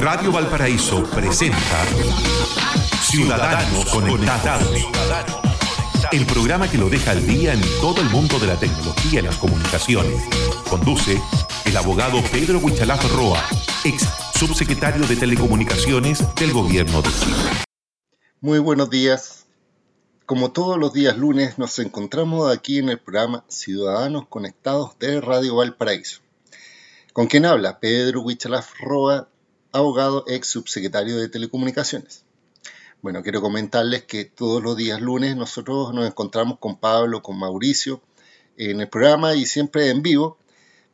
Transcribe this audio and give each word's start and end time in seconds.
Radio 0.00 0.32
Valparaíso 0.32 1.04
presenta 1.04 1.84
Ciudadanos 3.02 3.84
Conectados. 3.86 4.86
El 6.10 6.24
programa 6.24 6.68
que 6.68 6.78
lo 6.78 6.88
deja 6.88 7.10
al 7.10 7.26
día 7.26 7.52
en 7.52 7.60
todo 7.80 8.00
el 8.00 8.08
mundo 8.08 8.38
de 8.38 8.46
la 8.46 8.56
tecnología 8.58 9.20
y 9.20 9.22
las 9.22 9.36
comunicaciones. 9.36 10.22
Conduce 10.68 11.20
el 11.66 11.76
abogado 11.76 12.22
Pedro 12.32 12.58
Huichalaf 12.58 13.04
Roa, 13.12 13.42
ex 13.84 14.08
subsecretario 14.34 15.06
de 15.06 15.16
Telecomunicaciones 15.16 16.24
del 16.36 16.52
Gobierno 16.52 17.02
de 17.02 17.10
Chile. 17.10 17.64
Muy 18.40 18.60
buenos 18.60 18.88
días. 18.88 19.46
Como 20.24 20.52
todos 20.52 20.78
los 20.78 20.94
días 20.94 21.18
lunes, 21.18 21.58
nos 21.58 21.78
encontramos 21.78 22.50
aquí 22.50 22.78
en 22.78 22.88
el 22.88 22.98
programa 22.98 23.44
Ciudadanos 23.48 24.26
Conectados 24.28 24.98
de 24.98 25.20
Radio 25.20 25.56
Valparaíso. 25.56 26.20
¿Con 27.12 27.26
quién 27.26 27.44
habla? 27.44 27.78
Pedro 27.78 28.22
Huichalaf 28.22 28.70
Roa, 28.80 29.28
abogado 29.72 30.24
ex 30.28 30.48
subsecretario 30.48 31.16
de 31.16 31.28
Telecomunicaciones. 31.28 32.24
Bueno, 33.00 33.22
quiero 33.22 33.40
comentarles 33.40 34.04
que 34.04 34.24
todos 34.24 34.62
los 34.62 34.76
días 34.76 35.00
lunes 35.00 35.34
nosotros 35.34 35.92
nos 35.92 36.06
encontramos 36.06 36.58
con 36.58 36.76
Pablo, 36.78 37.22
con 37.22 37.38
Mauricio 37.38 38.00
en 38.56 38.80
el 38.80 38.88
programa 38.88 39.34
y 39.34 39.46
siempre 39.46 39.90
en 39.90 40.02
vivo. 40.02 40.38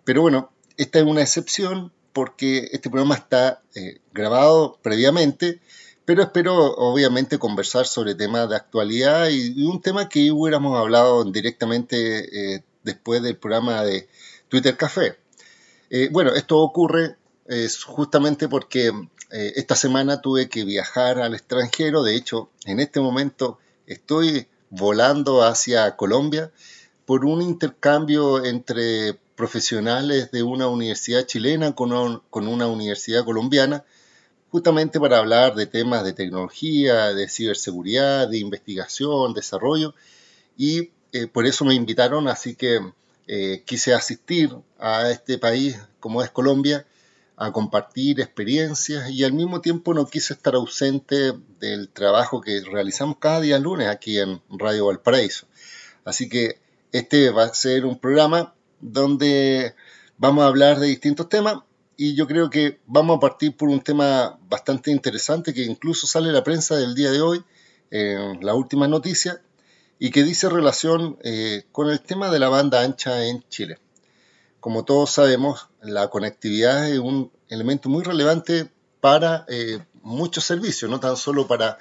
Pero 0.05 0.23
bueno, 0.23 0.51
esta 0.77 1.01
es 1.01 1.05
una 1.05 1.21
excepción 1.21 1.93
porque 2.13 2.71
este 2.73 2.89
programa 2.89 3.17
está 3.17 3.63
eh, 3.75 4.01
grabado 4.13 4.79
previamente, 4.81 5.61
pero 6.05 6.23
espero 6.23 6.55
obviamente 6.77 7.39
conversar 7.39 7.87
sobre 7.87 8.15
temas 8.15 8.49
de 8.49 8.57
actualidad 8.57 9.29
y, 9.29 9.65
un 9.65 9.83
tema 9.83 10.09
que 10.09 10.33
hubiéramos 10.33 10.79
hablado 10.79 11.23
directamente 11.25 12.55
eh, 12.55 12.65
después 12.85 13.23
del 13.23 13.37
programa 13.37 13.85
de 13.85 14.09
Twitter 14.49 14.77
Café. 14.77 15.19
Eh, 15.91 16.09
bueno, 16.11 16.35
esto 16.35 16.59
ocurre 16.59 17.17
es 17.49 17.83
justamente 17.83 18.47
porque 18.47 18.93
eh, 19.31 19.53
esta 19.57 19.75
semana 19.75 20.21
tuve 20.21 20.49
que 20.49 20.65
viajar 20.65 21.19
al 21.19 21.35
extranjero. 21.35 22.03
De 22.03 22.15
hecho, 22.15 22.51
en 22.67 22.79
este 22.79 23.01
momento 23.01 23.59
estoy 23.87 24.47
volando 24.71 25.43
hacia 25.43 25.97
Colombia 25.97 26.53
por 27.07 27.25
un 27.25 27.41
intercambio 27.41 28.45
entre 28.45 29.15
profesionales 29.35 30.31
de 30.31 30.43
una 30.43 30.69
universidad 30.69 31.25
chilena 31.25 31.75
con, 31.75 31.93
una 31.93 32.67
universidad 32.67 33.25
colombiana, 33.25 33.85
justamente 34.51 35.01
para 35.01 35.19
hablar 35.19 35.55
de 35.55 35.67
temas 35.67 36.05
de 36.05 36.13
tecnología, 36.13 37.15
de 37.15 37.29
ciberseguridad, 37.29 38.29
de 38.29 38.39
investigación, 38.39 39.33
desarrollo. 39.33 39.95
Y 40.59 40.91
eh, 41.13 41.29
por 41.29 41.47
eso 41.47 41.65
me 41.65 41.75
invitaron, 41.75 42.29
así 42.29 42.57
que 42.57 42.81
eh, 43.27 43.63
quise 43.65 43.95
asistir 43.95 44.55
a 44.79 45.11
este 45.11 45.39
país 45.39 45.79
como 46.01 46.23
es 46.23 46.31
Colombia 46.31 46.85
a 47.41 47.53
compartir 47.53 48.21
experiencias 48.21 49.11
y 49.11 49.23
al 49.23 49.33
mismo 49.33 49.61
tiempo 49.61 49.95
no 49.95 50.07
quise 50.07 50.35
estar 50.35 50.57
ausente 50.57 51.33
del 51.61 51.89
trabajo 51.89 52.41
que 52.41 52.61
realizamos 52.61 53.19
cada 53.21 53.41
día 53.41 53.61
lunes 53.61 53.87
aquí 53.87 54.19
en 54.19 54.43
Radio 54.51 54.87
Valparaíso. 54.87 55.47
Así 56.05 56.29
que 56.29 56.59
este 56.91 57.31
va 57.31 57.45
a 57.45 57.55
ser 57.55 57.87
un 57.87 57.99
programa 57.99 58.55
donde 58.81 59.75
vamos 60.17 60.43
a 60.43 60.49
hablar 60.49 60.81
de 60.81 60.89
distintos 60.89 61.29
temas 61.29 61.59
y 61.97 62.17
yo 62.17 62.27
creo 62.27 62.51
que 62.51 62.81
vamos 62.87 63.17
a 63.17 63.21
partir 63.21 63.57
por 63.57 63.69
un 63.69 63.83
tema 63.83 64.37
bastante 64.49 64.91
interesante 64.91 65.55
que 65.55 65.63
incluso 65.63 66.09
sale 66.09 66.29
en 66.29 66.35
la 66.35 66.45
prensa 66.45 66.77
del 66.77 66.97
día 66.97 67.13
de 67.13 67.21
hoy, 67.21 67.45
en 67.91 68.45
la 68.45 68.55
última 68.55 68.89
noticia, 68.89 69.41
y 70.01 70.11
que 70.11 70.25
dice 70.25 70.49
relación 70.49 71.19
eh, 71.23 71.65
con 71.71 71.89
el 71.89 72.01
tema 72.01 72.31
de 72.31 72.39
la 72.41 72.49
banda 72.49 72.83
ancha 72.83 73.27
en 73.27 73.45
Chile. 73.49 73.79
Como 74.61 74.85
todos 74.85 75.11
sabemos, 75.11 75.69
la 75.81 76.09
conectividad 76.09 76.89
es 76.89 76.99
un 76.99 77.31
elemento 77.49 77.89
muy 77.89 78.03
relevante 78.03 78.71
para 79.01 79.45
eh, 79.49 79.79
muchos 80.03 80.45
servicios, 80.45 80.91
no 80.91 80.99
tan 80.99 81.17
solo 81.17 81.47
para 81.47 81.79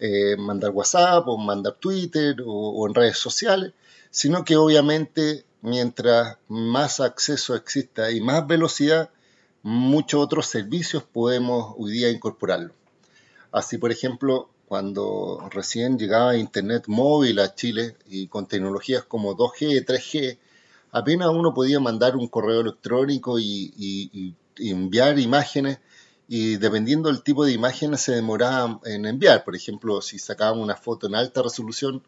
eh, 0.00 0.36
mandar 0.36 0.72
WhatsApp 0.72 1.26
o 1.28 1.38
mandar 1.38 1.74
Twitter 1.74 2.36
o, 2.44 2.86
en 2.86 2.94
redes 2.94 3.18
sociales, 3.18 3.72
sino 4.10 4.44
que 4.44 4.56
obviamente 4.56 5.44
mientras 5.62 6.38
más 6.48 7.00
acceso 7.00 7.54
exista 7.54 8.10
y 8.10 8.20
más 8.20 8.46
velocidad, 8.46 9.10
muchos 9.62 10.20
otros 10.20 10.46
servicios 10.46 11.02
podemos 11.04 11.74
hoy 11.78 11.92
día 11.92 12.10
incorporarlo. 12.10 12.72
Así, 13.52 13.78
por 13.78 13.92
ejemplo, 13.92 14.50
cuando 14.66 15.48
recién 15.50 15.96
llegaba 15.98 16.36
Internet 16.36 16.84
móvil 16.88 17.38
a 17.38 17.54
Chile 17.54 17.96
y 18.08 18.26
con 18.26 18.46
tecnologías 18.46 19.04
como 19.04 19.36
2G, 19.36 19.84
3G, 19.84 20.38
apenas 20.92 21.28
uno 21.28 21.54
podía 21.54 21.80
mandar 21.80 22.16
un 22.16 22.28
correo 22.28 22.60
electrónico 22.60 23.38
y, 23.38 24.34
enviar 24.58 25.18
imágenes 25.18 25.80
y 26.28 26.56
dependiendo 26.56 27.10
del 27.10 27.22
tipo 27.22 27.44
de 27.44 27.52
imágenes 27.52 28.00
se 28.00 28.12
demoraba 28.12 28.80
en 28.84 29.04
enviar. 29.04 29.44
Por 29.44 29.54
ejemplo, 29.54 30.00
si 30.00 30.18
sacaban 30.18 30.58
una 30.58 30.76
foto 30.76 31.06
en 31.06 31.14
alta 31.14 31.42
resolución, 31.42 32.02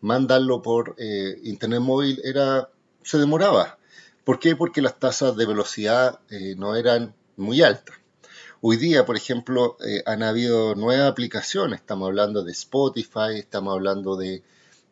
mandarlo 0.00 0.62
por 0.62 0.94
eh, 0.98 1.40
internet 1.42 1.80
móvil 1.80 2.20
era, 2.24 2.70
se 3.02 3.18
demoraba. 3.18 3.78
¿Por 4.24 4.38
qué? 4.38 4.54
Porque 4.54 4.82
las 4.82 4.98
tasas 4.98 5.36
de 5.36 5.46
velocidad 5.46 6.20
eh, 6.30 6.54
no 6.56 6.76
eran 6.76 7.14
muy 7.36 7.62
altas. 7.62 7.96
Hoy 8.60 8.76
día, 8.76 9.06
por 9.06 9.16
ejemplo, 9.16 9.76
eh, 9.86 10.02
han 10.04 10.22
habido 10.22 10.74
nuevas 10.74 11.10
aplicaciones. 11.10 11.80
Estamos 11.80 12.08
hablando 12.08 12.42
de 12.42 12.52
Spotify, 12.52 13.36
estamos 13.36 13.72
hablando 13.72 14.16
de, 14.16 14.42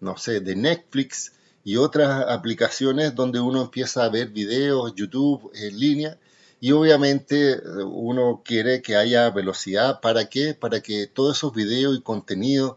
no 0.01 0.17
sé, 0.17 0.41
de 0.41 0.55
Netflix, 0.55 1.33
y 1.66 1.78
otras 1.78 2.27
aplicaciones 2.28 3.16
donde 3.16 3.41
uno 3.41 3.60
empieza 3.60 4.04
a 4.04 4.09
ver 4.09 4.28
videos, 4.28 4.94
YouTube 4.94 5.50
en 5.53 5.77
línea 5.77 6.16
y 6.60 6.71
obviamente 6.71 7.54
eh, 7.54 7.60
uno 7.84 8.43
quiere 8.44 8.82
que 8.82 8.94
haya 8.94 9.31
velocidad. 9.31 10.00
¿Para 10.00 10.27
qué? 10.27 10.54
Para 10.54 10.81
que 10.81 11.09
todos 11.09 11.38
esos 11.38 11.53
videos 11.53 11.99
y 11.99 12.03
contenidos, 12.03 12.77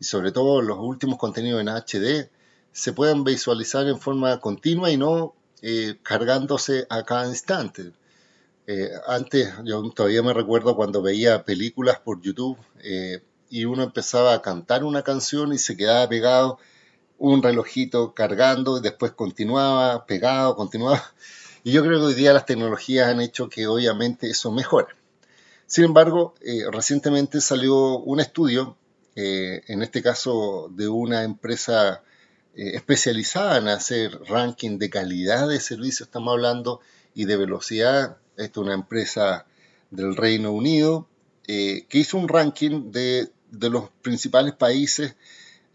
y 0.00 0.04
sobre 0.04 0.32
todo 0.32 0.62
los 0.62 0.78
últimos 0.78 1.18
contenidos 1.18 1.60
en 1.60 1.68
HD, 1.68 2.30
se 2.72 2.94
puedan 2.94 3.24
visualizar 3.24 3.86
en 3.86 4.00
forma 4.00 4.40
continua 4.40 4.90
y 4.90 4.96
no 4.96 5.34
eh, 5.60 5.98
cargándose 6.02 6.86
a 6.88 7.04
cada 7.04 7.26
instante. 7.26 7.92
Eh, 8.66 8.88
antes, 9.06 9.52
yo 9.64 9.82
todavía 9.90 10.22
me 10.22 10.32
recuerdo 10.32 10.76
cuando 10.76 11.02
veía 11.02 11.44
películas 11.44 11.98
por 12.00 12.22
YouTube 12.22 12.56
y 13.50 13.64
uno 13.66 13.82
empezaba 13.82 14.32
a 14.32 14.40
cantar 14.40 14.82
una 14.82 15.02
canción 15.02 15.52
y 15.52 15.58
se 15.58 15.76
quedaba 15.76 16.08
pegado 16.08 16.58
un 17.20 17.42
relojito 17.42 18.14
cargando 18.14 18.78
y 18.78 18.80
después 18.80 19.12
continuaba 19.12 20.06
pegado, 20.06 20.56
continuaba. 20.56 21.12
Y 21.62 21.72
yo 21.72 21.84
creo 21.84 21.98
que 22.00 22.06
hoy 22.06 22.14
día 22.14 22.32
las 22.32 22.46
tecnologías 22.46 23.08
han 23.08 23.20
hecho 23.20 23.50
que 23.50 23.66
obviamente 23.66 24.30
eso 24.30 24.50
mejore. 24.50 24.94
Sin 25.66 25.84
embargo, 25.84 26.34
eh, 26.40 26.62
recientemente 26.72 27.42
salió 27.42 27.98
un 27.98 28.18
estudio, 28.18 28.78
eh, 29.14 29.60
en 29.66 29.82
este 29.82 30.02
caso 30.02 30.70
de 30.74 30.88
una 30.88 31.22
empresa 31.22 32.02
eh, 32.54 32.70
especializada 32.76 33.58
en 33.58 33.68
hacer 33.68 34.18
ranking 34.26 34.78
de 34.78 34.88
calidad 34.88 35.46
de 35.46 35.60
servicio, 35.60 36.04
estamos 36.04 36.32
hablando, 36.32 36.80
y 37.14 37.26
de 37.26 37.36
velocidad. 37.36 38.16
Esta 38.38 38.60
es 38.60 38.64
una 38.64 38.72
empresa 38.72 39.44
del 39.90 40.16
Reino 40.16 40.52
Unido 40.52 41.06
que 41.46 41.84
hizo 41.90 42.16
un 42.16 42.28
ranking 42.28 42.92
de, 42.92 43.28
de 43.50 43.70
los 43.70 43.90
principales 44.02 44.54
países 44.54 45.16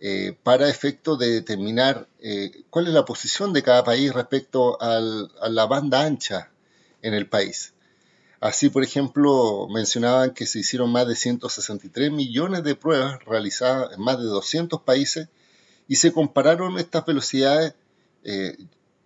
eh, 0.08 0.38
para 0.44 0.70
efecto 0.70 1.18
de 1.18 1.32
determinar 1.32 2.08
eh, 2.20 2.64
cuál 2.70 2.86
es 2.86 2.94
la 2.94 3.06
posición 3.06 3.54
de 3.54 3.64
cada 3.64 3.84
país 3.84 4.14
respecto 4.14 4.80
a 4.80 5.00
la 5.50 5.66
banda 5.66 6.02
ancha 6.06 6.52
en 7.02 7.16
el 7.16 7.28
país. 7.28 7.74
Así, 8.40 8.70
por 8.70 8.84
ejemplo, 8.84 9.68
mencionaban 9.68 10.36
que 10.36 10.46
se 10.46 10.60
hicieron 10.60 10.92
más 10.92 11.08
de 11.08 11.16
163 11.16 12.12
millones 12.12 12.64
de 12.64 12.76
pruebas 12.76 13.18
realizadas 13.26 13.94
en 13.94 14.02
más 14.04 14.20
de 14.20 14.26
200 14.26 14.80
países 14.84 15.28
y 15.88 15.96
se 15.96 16.14
compararon 16.14 16.78
estas 16.78 17.04
velocidades, 17.04 17.74
eh, 18.24 18.58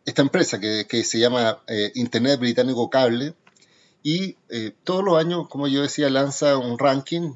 esta 0.03 0.21
empresa 0.21 0.59
que, 0.59 1.03
se 1.05 1.17
llama 1.17 1.63
Internet 1.95 2.41
Británico 2.41 2.89
Cable, 2.89 3.35
y 4.03 4.35
todos 4.83 5.05
los 5.05 5.17
años, 5.17 5.47
como 5.47 5.69
yo 5.69 5.81
decía, 5.81 6.09
lanza 6.09 6.57
un 6.57 6.77
ranking 6.77 7.35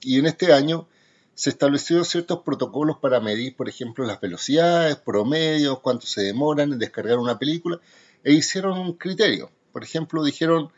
y 0.00 0.18
en 0.18 0.26
este 0.26 0.52
año 0.52 0.88
se 1.34 1.50
establecieron 1.50 2.04
ciertos 2.04 2.40
protocolos 2.40 2.98
para 2.98 3.20
medir, 3.20 3.56
por 3.56 3.68
ejemplo, 3.68 4.04
las 4.04 4.20
velocidades, 4.20 4.96
promedios, 4.96 5.80
cuánto 5.80 6.06
se 6.06 6.22
demoran 6.22 6.72
en 6.72 6.78
descargar 6.78 7.18
una 7.18 7.38
película, 7.38 7.80
e 8.24 8.32
hicieron 8.32 8.78
un 8.78 8.92
criterio. 8.94 9.50
Por 9.72 9.82
ejemplo, 9.82 10.22
dijeron, 10.22 10.70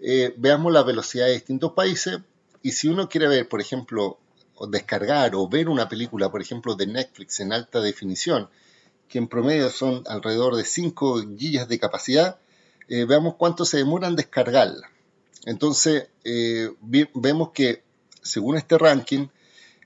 eh, 0.00 0.34
veamos 0.36 0.72
la 0.72 0.82
velocidad 0.82 1.26
de 1.26 1.32
distintos 1.32 1.72
países, 1.72 2.18
y 2.62 2.72
si 2.72 2.88
uno 2.88 3.08
quiere 3.08 3.28
ver, 3.28 3.48
por 3.48 3.60
ejemplo, 3.60 4.18
descargar 4.68 5.34
o 5.34 5.48
ver 5.48 5.68
una 5.68 5.88
película, 5.88 6.30
por 6.30 6.40
ejemplo, 6.40 6.74
de 6.74 6.86
Netflix 6.86 7.40
en 7.40 7.52
alta 7.52 7.80
definición, 7.80 8.48
que 9.08 9.18
en 9.18 9.28
promedio 9.28 9.68
son 9.70 10.04
alrededor 10.06 10.56
de 10.56 10.64
5 10.64 11.36
gigas 11.36 11.68
de 11.68 11.78
capacidad, 11.78 12.38
eh, 12.88 13.04
veamos 13.04 13.34
cuánto 13.34 13.64
se 13.64 13.78
demora 13.78 14.08
en 14.08 14.16
descargarla. 14.16 14.90
Entonces, 15.44 16.08
eh, 16.24 16.70
vemos 16.80 17.50
que, 17.50 17.82
según 18.22 18.56
este 18.56 18.78
ranking, 18.78 19.28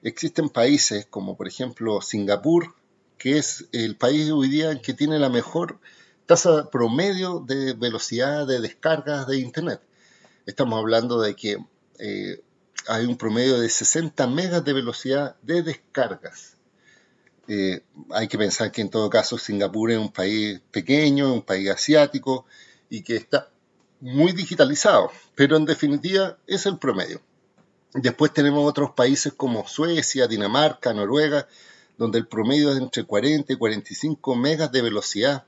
existen 0.03 0.49
países 0.49 1.07
como 1.07 1.37
por 1.37 1.49
ejemplo 1.49 2.01
Singapur, 2.01 2.75
que 3.19 3.39
es 3.39 3.67
el 3.73 3.97
país 3.97 4.31
hoy 4.31 4.49
día 4.49 4.81
que 4.81 4.95
tiene 4.95 5.19
la 5.19 5.29
mejor 5.29 5.79
tasa 6.27 6.71
promedio 6.71 7.41
de 7.41 7.73
velocidad 7.75 8.47
de 8.47 8.61
descargas 8.61 9.27
de 9.27 9.39
Internet. 9.39 9.81
estamos 10.45 10.79
hablando 10.79 11.21
de 11.21 11.35
que 11.35 11.59
eh, 11.99 12.43
hay 12.89 13.05
un 13.07 13.17
promedio 13.17 13.59
de 13.59 13.69
60 13.69 14.27
megas 14.27 14.65
de 14.65 14.73
velocidad 14.73 15.37
de 15.43 15.63
descargas. 15.63 16.57
Eh, 17.49 17.83
hay 18.11 18.29
que 18.29 18.39
pensar 18.39 18.73
que 18.73 18.81
en 18.81 18.91
todo 18.91 19.09
caso 19.09 19.39
Singapur 19.39 19.91
es 19.91 19.99
un 19.99 20.13
país 20.13 20.61
pequeño, 20.71 21.33
un 21.33 21.43
país 21.43 21.71
asiático 21.71 22.45
y 22.91 23.03
que 23.03 23.17
está 23.17 23.51
muy 24.01 24.33
digitalizado, 24.33 25.11
pero 25.35 25.57
en 25.57 25.65
definitiva 25.65 26.39
es 26.47 26.67
el 26.67 26.79
promedio. 26.79 27.21
Después 27.95 28.33
tenemos 28.33 28.69
otros 28.69 28.91
países 28.91 29.33
como 29.33 29.67
Suecia, 29.67 30.27
Dinamarca, 30.27 30.93
Noruega, 30.93 31.49
donde 31.97 32.19
el 32.19 32.27
promedio 32.27 32.73
es 32.73 32.79
entre 32.79 33.05
40 33.05 33.53
y 33.53 33.57
45 33.57 34.37
megas 34.37 34.71
de 34.71 34.83
velocidad 34.83 35.45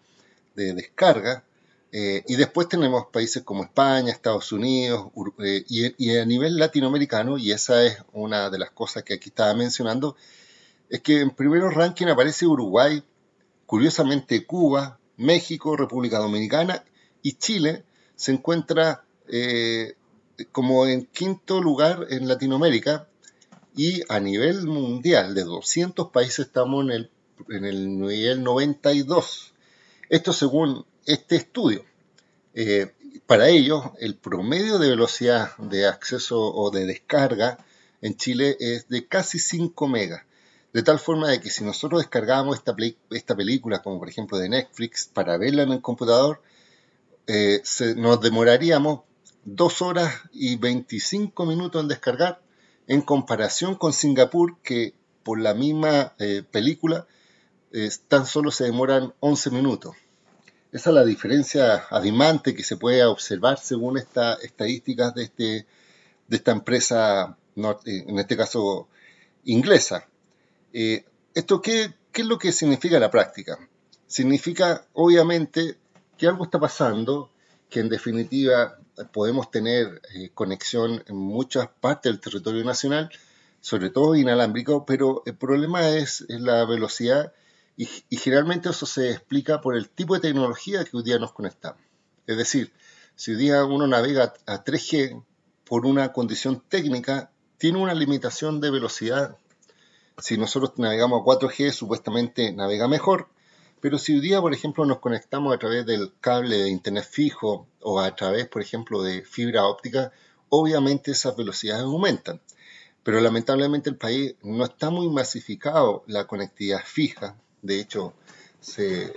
de 0.55 0.75
descarga. 0.75 1.44
Eh, 1.90 2.23
y 2.26 2.37
después 2.37 2.69
tenemos 2.69 3.06
países 3.06 3.43
como 3.43 3.64
España, 3.64 4.12
Estados 4.12 4.52
Unidos 4.52 5.11
eh, 5.38 5.64
y, 5.69 6.17
a 6.17 6.25
nivel 6.26 6.56
latinoamericano, 6.56 7.38
y 7.38 7.52
esa 7.52 7.82
es 7.85 7.99
una 8.12 8.50
de 8.50 8.58
las 8.58 8.70
cosas 8.70 9.05
que 9.05 9.14
aquí 9.14 9.31
estaba 9.31 9.55
mencionando, 9.55 10.14
es 10.90 11.00
que 11.00 11.20
en 11.20 11.31
primer 11.31 11.62
ranking 11.62 12.06
aparece 12.06 12.46
Uruguay, 12.46 13.02
curiosamente 13.64 14.44
Cuba, 14.44 14.99
México, 15.17 15.76
República 15.76 16.19
Dominicana 16.19 16.85
y 17.23 17.32
Chile 17.32 17.85
se 18.17 18.32
encuentra 18.32 19.05
eh, 19.29 19.94
como 20.52 20.87
en 20.87 21.06
quinto 21.06 21.61
lugar 21.61 22.06
en 22.11 22.29
Latinoamérica 22.29 23.08
y 23.75 24.02
a 24.08 24.20
nivel 24.20 24.67
mundial 24.67 25.35
de 25.35 25.44
200 25.44 26.11
países 26.11 26.46
estamos 26.46 26.85
en 26.85 26.90
el, 26.90 27.11
en 27.49 27.64
el 27.64 27.99
nivel 27.99 28.43
92. 28.43 29.52
Esto 30.08 30.32
según 30.32 30.85
este 31.06 31.37
estudio. 31.37 31.85
Eh, 32.55 32.93
para 33.26 33.49
ellos, 33.49 33.85
el 34.00 34.17
promedio 34.17 34.79
de 34.79 34.90
velocidad 34.90 35.56
de 35.58 35.87
acceso 35.87 36.40
o 36.40 36.70
de 36.70 36.87
descarga 36.87 37.58
en 38.00 38.17
Chile 38.17 38.56
es 38.58 38.88
de 38.88 39.06
casi 39.06 39.38
5 39.38 39.87
megas. 39.87 40.23
De 40.73 40.82
tal 40.82 40.99
forma 40.99 41.29
de 41.29 41.40
que 41.40 41.50
si 41.50 41.64
nosotros 41.64 42.00
descargábamos 42.00 42.56
esta, 42.56 42.75
esta 43.11 43.37
película, 43.37 43.82
como 43.82 43.99
por 43.99 44.08
ejemplo 44.08 44.38
de 44.38 44.49
Netflix, 44.49 45.11
para 45.12 45.37
verla 45.37 45.62
en 45.62 45.73
el 45.73 45.81
computador, 45.81 46.43
eh, 47.26 47.62
nos 47.96 48.20
demoraríamos 48.20 49.00
2 49.55 49.83
horas 49.83 50.15
y 50.33 50.56
25 50.56 51.47
minutos 51.47 51.83
en 51.83 51.89
descargar, 51.89 52.41
en 52.87 53.03
comparación 53.03 53.75
con 53.75 53.93
Singapur, 53.93 54.59
que 54.62 54.95
por 55.23 55.41
la 55.41 55.55
misma 55.55 56.15
eh, 56.19 56.43
película 56.50 57.06
tan 58.09 58.25
solo 58.25 58.50
se 58.50 58.65
demoran 58.65 59.12
11 59.21 59.50
minutos. 59.50 59.95
Esa 60.73 60.91
es 60.91 60.95
la 60.95 61.05
diferencia 61.05 61.87
abimante 61.91 62.55
que 62.55 62.62
se 62.62 62.77
puede 62.77 63.05
observar 63.05 63.59
según 63.59 63.99
estas 63.99 64.43
estadísticas 64.43 65.15
de, 65.15 65.25
este, 65.25 65.67
de 66.27 66.37
esta 66.37 66.53
empresa, 66.53 67.37
en 67.56 68.19
este 68.19 68.37
caso 68.37 68.89
inglesa. 69.45 70.06
Eh, 70.73 71.05
¿Esto 71.35 71.62
qué, 71.62 71.95
qué, 72.12 72.23
es 72.23 72.29
lo 72.29 72.39
que 72.39 72.53
significa 72.53 72.99
la 72.99 73.11
práctica? 73.11 73.59
Significa, 74.06 74.87
obviamente, 74.93 75.79
que 76.19 76.27
algo 76.27 76.45
está 76.45 76.59
pasando, 76.59 77.31
que 77.70 77.81
en 77.81 77.88
definitiva 77.88 78.79
podemos 79.12 79.50
tener 79.50 80.00
eh, 80.15 80.31
conexión 80.35 81.03
en 81.06 81.17
muchas 81.17 81.69
partes 81.81 82.11
del 82.11 82.20
territorio 82.20 82.65
nacional, 82.65 83.11
sobre 83.61 83.91
todo 83.91 84.17
inalámbrico, 84.17 84.87
pero 84.87 85.23
el 85.26 85.37
problema 85.37 85.88
es 85.91 86.25
la 86.29 86.65
velocidad 86.65 87.32
y, 87.76 87.87
generalmente 88.17 88.69
eso 88.70 88.87
se 88.87 89.12
explica 89.12 89.61
por 89.61 89.76
el 89.76 89.88
tipo 89.88 90.15
de 90.15 90.20
tecnología 90.20 90.85
que 90.85 90.97
hoy 90.97 91.05
día 91.05 91.20
nos 91.20 91.32
conectamos. 91.32 91.81
Es 92.26 92.37
decir, 92.37 92.73
si 93.15 93.31
hoy 93.31 93.37
día 93.37 93.65
uno 93.65 93.87
navega 93.87 94.35
a 94.47 94.64
3G 94.64 95.23
por 95.64 95.87
una 95.87 96.12
condición 96.12 96.61
técnica, 96.69 97.31
tiene 97.56 97.79
una 97.79 97.94
limitación 97.94 98.61
de 98.61 98.73
velocidad. 98.73 99.37
Si 100.19 100.37
nosotros 100.37 100.73
navegamos 100.76 101.21
a 101.21 101.25
4G, 101.25 101.71
supuestamente 101.71 102.53
navega 102.53 102.88
mejor, 102.88 103.29
pero 103.81 103.99
si 103.99 104.15
hoy 104.15 104.21
día, 104.21 104.41
por 104.41 104.53
ejemplo, 104.55 104.85
nos 104.85 104.99
conectamos 104.99 105.55
a 105.55 105.59
través 105.59 105.87
del 105.87 106.13
cable 106.21 106.59
de 106.59 106.69
internet 106.69 107.07
fijo 107.09 107.67
o 107.81 108.01
a 108.01 108.15
través, 108.15 108.49
por 108.49 108.63
ejemplo, 108.63 109.03
de 109.03 109.23
fibra 109.23 109.67
óptica, 109.67 110.13
obviamente 110.49 111.13
esas 111.13 111.37
velocidades 111.37 111.85
aumentan. 111.85 112.41
Pero 113.03 113.21
lamentablemente 113.21 113.91
el 113.91 113.97
país 113.97 114.35
no 114.43 114.65
está 114.65 114.91
muy 114.91 115.09
masificado 115.09 116.05
la 116.07 116.27
conectividad 116.27 116.83
fija, 116.85 117.37
de 117.63 117.81
hecho, 117.81 118.15
se 118.61 119.13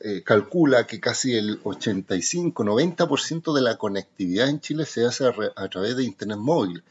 eh, 0.00 0.22
calcula 0.24 0.86
que 0.86 1.00
casi 1.00 1.36
el 1.36 1.62
85-90% 1.62 3.54
de 3.54 3.62
la 3.62 3.76
conectividad 3.76 4.48
en 4.48 4.60
Chile 4.60 4.86
se 4.86 5.04
hace 5.04 5.24
a, 5.26 5.68
través 5.68 5.96
de 5.96 6.04
Internet 6.04 6.38
móvil. 6.38 6.82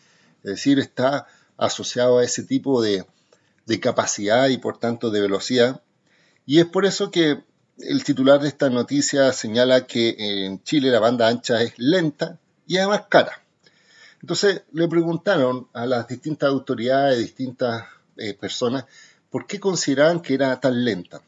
Es 0.44 0.52
decir, 0.52 0.80
está 0.80 1.28
asociado 1.58 2.20
a 2.20 2.24
ese 2.24 2.44
tipo 2.44 2.82
de, 2.82 3.06
de 3.66 3.80
capacidad 3.80 4.48
y 4.50 4.58
por 4.58 4.78
tanto 4.78 5.10
de 5.10 5.22
velocidad. 5.22 5.82
Y 6.48 6.60
es 6.60 6.66
por 6.66 6.88
eso 6.88 7.12
que 7.12 7.44
el 7.78 8.04
titular 8.04 8.42
de 8.42 8.48
esta 8.48 8.72
noticia 8.72 9.32
señala 9.32 9.86
que 9.86 10.16
en 10.18 10.64
Chile 10.64 10.90
la 10.90 11.00
banda 11.00 11.28
ancha 11.28 11.62
es 11.62 11.74
lenta 11.78 12.40
y 12.66 12.78
además 12.78 13.04
cara. 13.10 13.44
Entonces 14.22 14.64
le 14.72 14.88
preguntaron 14.88 15.68
a 15.74 15.86
las 15.86 16.08
distintas 16.08 16.50
autoridades, 16.50 17.20
distintas 17.20 17.84
eh, 18.18 18.34
personas, 18.34 18.86
¿Por 19.30 19.46
qué 19.46 19.60
consideraban 19.60 20.22
que 20.22 20.34
era 20.34 20.60
tan 20.60 20.84
lenta? 20.84 21.22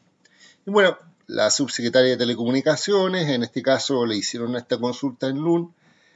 Y 0.66 0.70
bueno, 0.70 0.96
la 1.26 1.50
subsecretaria 1.50 2.10
de 2.10 2.16
Telecomunicaciones, 2.16 3.28
en 3.28 3.42
este 3.42 3.62
caso 3.62 4.06
le 4.06 4.16
hicieron 4.16 4.56
esta 4.56 4.78
consulta 4.78 5.28
en 5.28 5.36
LUN, 5.36 5.74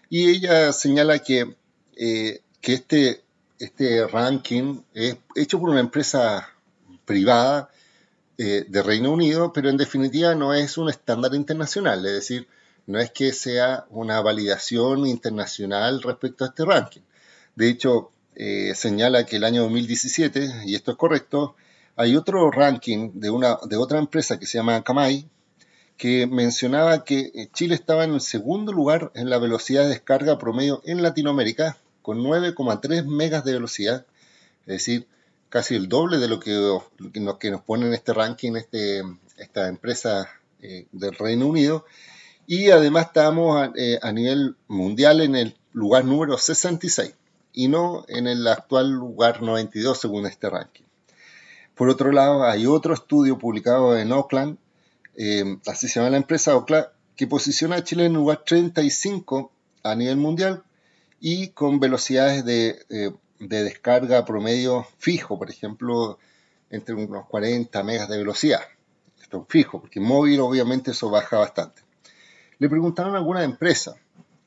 y 0.08 0.30
ella 0.30 0.72
señala 0.72 1.18
que, 1.18 1.56
eh, 1.96 2.40
que 2.60 2.72
este, 2.72 3.22
este 3.58 4.06
ranking 4.06 4.80
es 4.94 5.16
hecho 5.34 5.60
por 5.60 5.70
una 5.70 5.80
empresa 5.80 6.48
privada 7.04 7.70
eh, 8.38 8.64
de 8.68 8.82
Reino 8.82 9.12
Unido, 9.12 9.52
pero 9.52 9.70
en 9.70 9.76
definitiva 9.76 10.34
no 10.34 10.54
es 10.54 10.76
un 10.76 10.88
estándar 10.88 11.34
internacional, 11.34 12.04
es 12.04 12.12
decir, 12.12 12.48
no 12.86 12.98
es 12.98 13.10
que 13.10 13.32
sea 13.32 13.86
una 13.90 14.20
validación 14.20 15.06
internacional 15.06 16.02
respecto 16.02 16.44
a 16.44 16.48
este 16.48 16.64
ranking. 16.64 17.02
De 17.54 17.68
hecho, 17.68 18.10
eh, 18.34 18.72
señala 18.74 19.24
que 19.24 19.36
el 19.36 19.44
año 19.44 19.62
2017, 19.62 20.62
y 20.66 20.74
esto 20.74 20.90
es 20.90 20.96
correcto, 20.96 21.54
hay 21.96 22.16
otro 22.16 22.50
ranking 22.50 23.12
de, 23.14 23.30
una, 23.30 23.58
de 23.68 23.76
otra 23.76 23.98
empresa 23.98 24.38
que 24.38 24.46
se 24.46 24.58
llama 24.58 24.82
Kamai, 24.82 25.28
que 25.96 26.26
mencionaba 26.26 27.04
que 27.04 27.30
eh, 27.34 27.48
Chile 27.52 27.76
estaba 27.76 28.04
en 28.04 28.14
el 28.14 28.20
segundo 28.20 28.72
lugar 28.72 29.12
en 29.14 29.30
la 29.30 29.38
velocidad 29.38 29.84
de 29.84 29.90
descarga 29.90 30.38
promedio 30.38 30.82
en 30.84 31.02
Latinoamérica, 31.02 31.78
con 32.02 32.18
9,3 32.18 33.06
megas 33.06 33.44
de 33.44 33.52
velocidad, 33.52 34.06
es 34.66 34.74
decir, 34.74 35.06
casi 35.54 35.76
el 35.76 35.88
doble 35.88 36.18
de 36.18 36.26
lo 36.26 36.40
que, 36.40 36.50
nos 37.48 37.62
pone 37.62 37.86
en 37.86 37.94
este 37.94 38.12
ranking 38.12 38.56
este, 38.56 39.02
esta 39.36 39.68
empresa 39.68 40.28
eh, 40.60 40.88
del 40.90 41.14
Reino 41.14 41.46
Unido. 41.46 41.84
Y 42.44 42.70
además 42.70 43.06
estábamos 43.06 43.62
a, 43.62 43.72
eh, 43.76 44.00
nivel 44.12 44.56
mundial 44.66 45.20
en 45.20 45.36
el 45.36 45.56
lugar 45.72 46.06
número 46.06 46.36
66 46.38 47.14
y 47.52 47.68
no 47.68 48.04
en 48.08 48.26
el 48.26 48.48
actual 48.48 48.90
lugar 48.90 49.42
92 49.42 49.96
según 49.96 50.26
este 50.26 50.50
ranking. 50.50 50.82
Por 51.76 51.88
otro 51.88 52.10
lado, 52.10 52.42
hay 52.42 52.66
otro 52.66 52.92
estudio 52.92 53.38
publicado 53.38 53.96
en 53.96 54.10
Oakland, 54.10 54.58
eh, 55.14 55.58
así 55.68 55.86
se 55.86 56.00
llama 56.00 56.10
la 56.10 56.16
empresa 56.16 56.56
Oakland, 56.56 56.88
que 57.14 57.28
posiciona 57.28 57.76
a 57.76 57.84
Chile 57.84 58.06
en 58.06 58.14
lugar 58.14 58.42
35 58.44 59.52
a 59.84 59.94
nivel 59.94 60.16
mundial 60.16 60.64
y 61.20 61.50
con 61.50 61.78
velocidades 61.78 62.44
de, 62.44 62.84
eh, 62.90 63.12
de 63.38 63.64
descarga 63.64 64.24
promedio 64.24 64.86
fijo, 64.98 65.38
por 65.38 65.50
ejemplo, 65.50 66.18
entre 66.70 66.94
unos 66.94 67.26
40 67.26 67.82
megas 67.82 68.08
de 68.08 68.18
velocidad. 68.18 68.60
Esto 69.20 69.42
es 69.42 69.44
fijo, 69.48 69.80
porque 69.80 70.00
móvil 70.00 70.40
obviamente 70.40 70.92
eso 70.92 71.10
baja 71.10 71.38
bastante. 71.38 71.82
Le 72.58 72.68
preguntaron 72.68 73.14
a 73.14 73.18
alguna 73.18 73.44
empresa, 73.44 73.96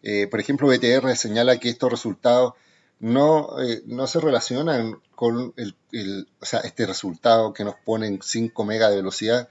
eh, 0.04 0.28
por 0.28 0.40
ejemplo, 0.40 0.68
BTR 0.68 1.16
señala 1.16 1.60
que 1.60 1.70
estos 1.70 1.92
resultados 1.92 2.54
no, 3.00 3.62
eh, 3.62 3.84
no 3.86 4.08
se 4.08 4.20
relacionan 4.20 5.00
con 5.16 5.54
el, 5.58 5.76
este 5.92 6.86
resultado 6.86 7.54
que 7.54 7.64
nos 7.64 7.76
ponen 7.76 8.20
5 8.22 8.66
megas 8.66 8.90
de 8.90 8.98
velocidad, 8.98 9.50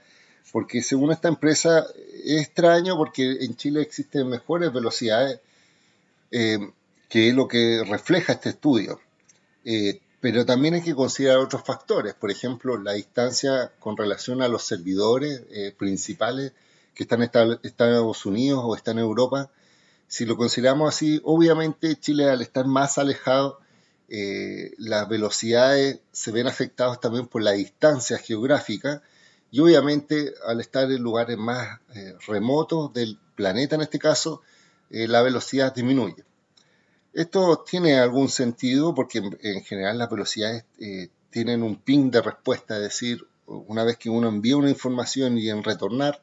porque 0.51 0.81
según 0.81 1.11
esta 1.11 1.27
empresa 1.27 1.85
es 2.23 2.41
extraño 2.41 2.97
porque 2.97 3.37
en 3.41 3.55
Chile 3.55 3.81
existen 3.81 4.27
mejores 4.29 4.71
velocidades, 4.73 5.39
eh, 6.31 6.71
que 7.09 7.29
es 7.29 7.35
lo 7.35 7.47
que 7.47 7.83
refleja 7.87 8.33
este 8.33 8.49
estudio. 8.49 8.99
Eh, 9.67 9.99
pero 10.19 10.45
también 10.45 10.73
hay 10.73 10.81
que 10.81 10.95
considerar 10.95 11.37
otros 11.37 11.61
factores, 11.63 12.15
por 12.15 12.31
ejemplo, 12.31 12.77
la 12.77 12.93
distancia 12.93 13.71
con 13.79 13.95
relación 13.95 14.41
a 14.41 14.47
los 14.47 14.63
servidores 14.63 15.43
principales 15.77 16.53
que 16.95 17.03
están 17.03 17.21
en 17.21 17.59
Estados 17.61 18.25
Unidos 18.25 18.61
o 18.63 18.75
están 18.75 18.97
en 18.97 19.03
Europa, 19.03 19.51
si 20.07 20.25
lo 20.25 20.37
consideramos 20.37 20.95
así, 20.95 21.21
obviamente 21.23 21.95
Chile 21.97 22.29
al 22.29 22.41
estar 22.41 22.65
más 22.65 22.97
alejado, 22.97 23.59
eh, 24.09 24.71
las 24.77 25.07
velocidades 25.09 25.99
se 26.13 26.31
ven 26.31 26.47
afectadas 26.47 27.01
también 27.01 27.27
por 27.27 27.41
la 27.41 27.51
distancia 27.51 28.17
geográfica 28.17 29.01
y 29.51 29.59
obviamente 29.59 30.33
al 30.45 30.61
estar 30.61 30.89
en 30.89 31.01
lugares 31.01 31.37
más 31.37 31.81
eh, 31.93 32.15
remotos 32.25 32.93
del 32.93 33.19
planeta 33.35 33.75
en 33.75 33.81
este 33.81 33.99
caso, 33.99 34.41
eh, 34.89 35.09
la 35.09 35.21
velocidad 35.21 35.75
disminuye. 35.75 36.23
Esto 37.17 37.65
tiene 37.67 37.97
algún 37.97 38.29
sentido 38.29 38.93
porque 38.93 39.17
en, 39.17 39.63
general 39.63 39.97
las 39.97 40.07
velocidades 40.07 40.65
eh, 40.77 41.09
tienen 41.31 41.63
un 41.63 41.77
ping 41.77 42.11
de 42.11 42.21
respuesta, 42.21 42.75
es 42.75 42.83
decir, 42.83 43.25
una 43.47 43.83
vez 43.83 43.97
que 43.97 44.11
uno 44.11 44.29
envía 44.29 44.55
una 44.55 44.69
información 44.69 45.35
y 45.39 45.49
en 45.49 45.63
retornar, 45.63 46.21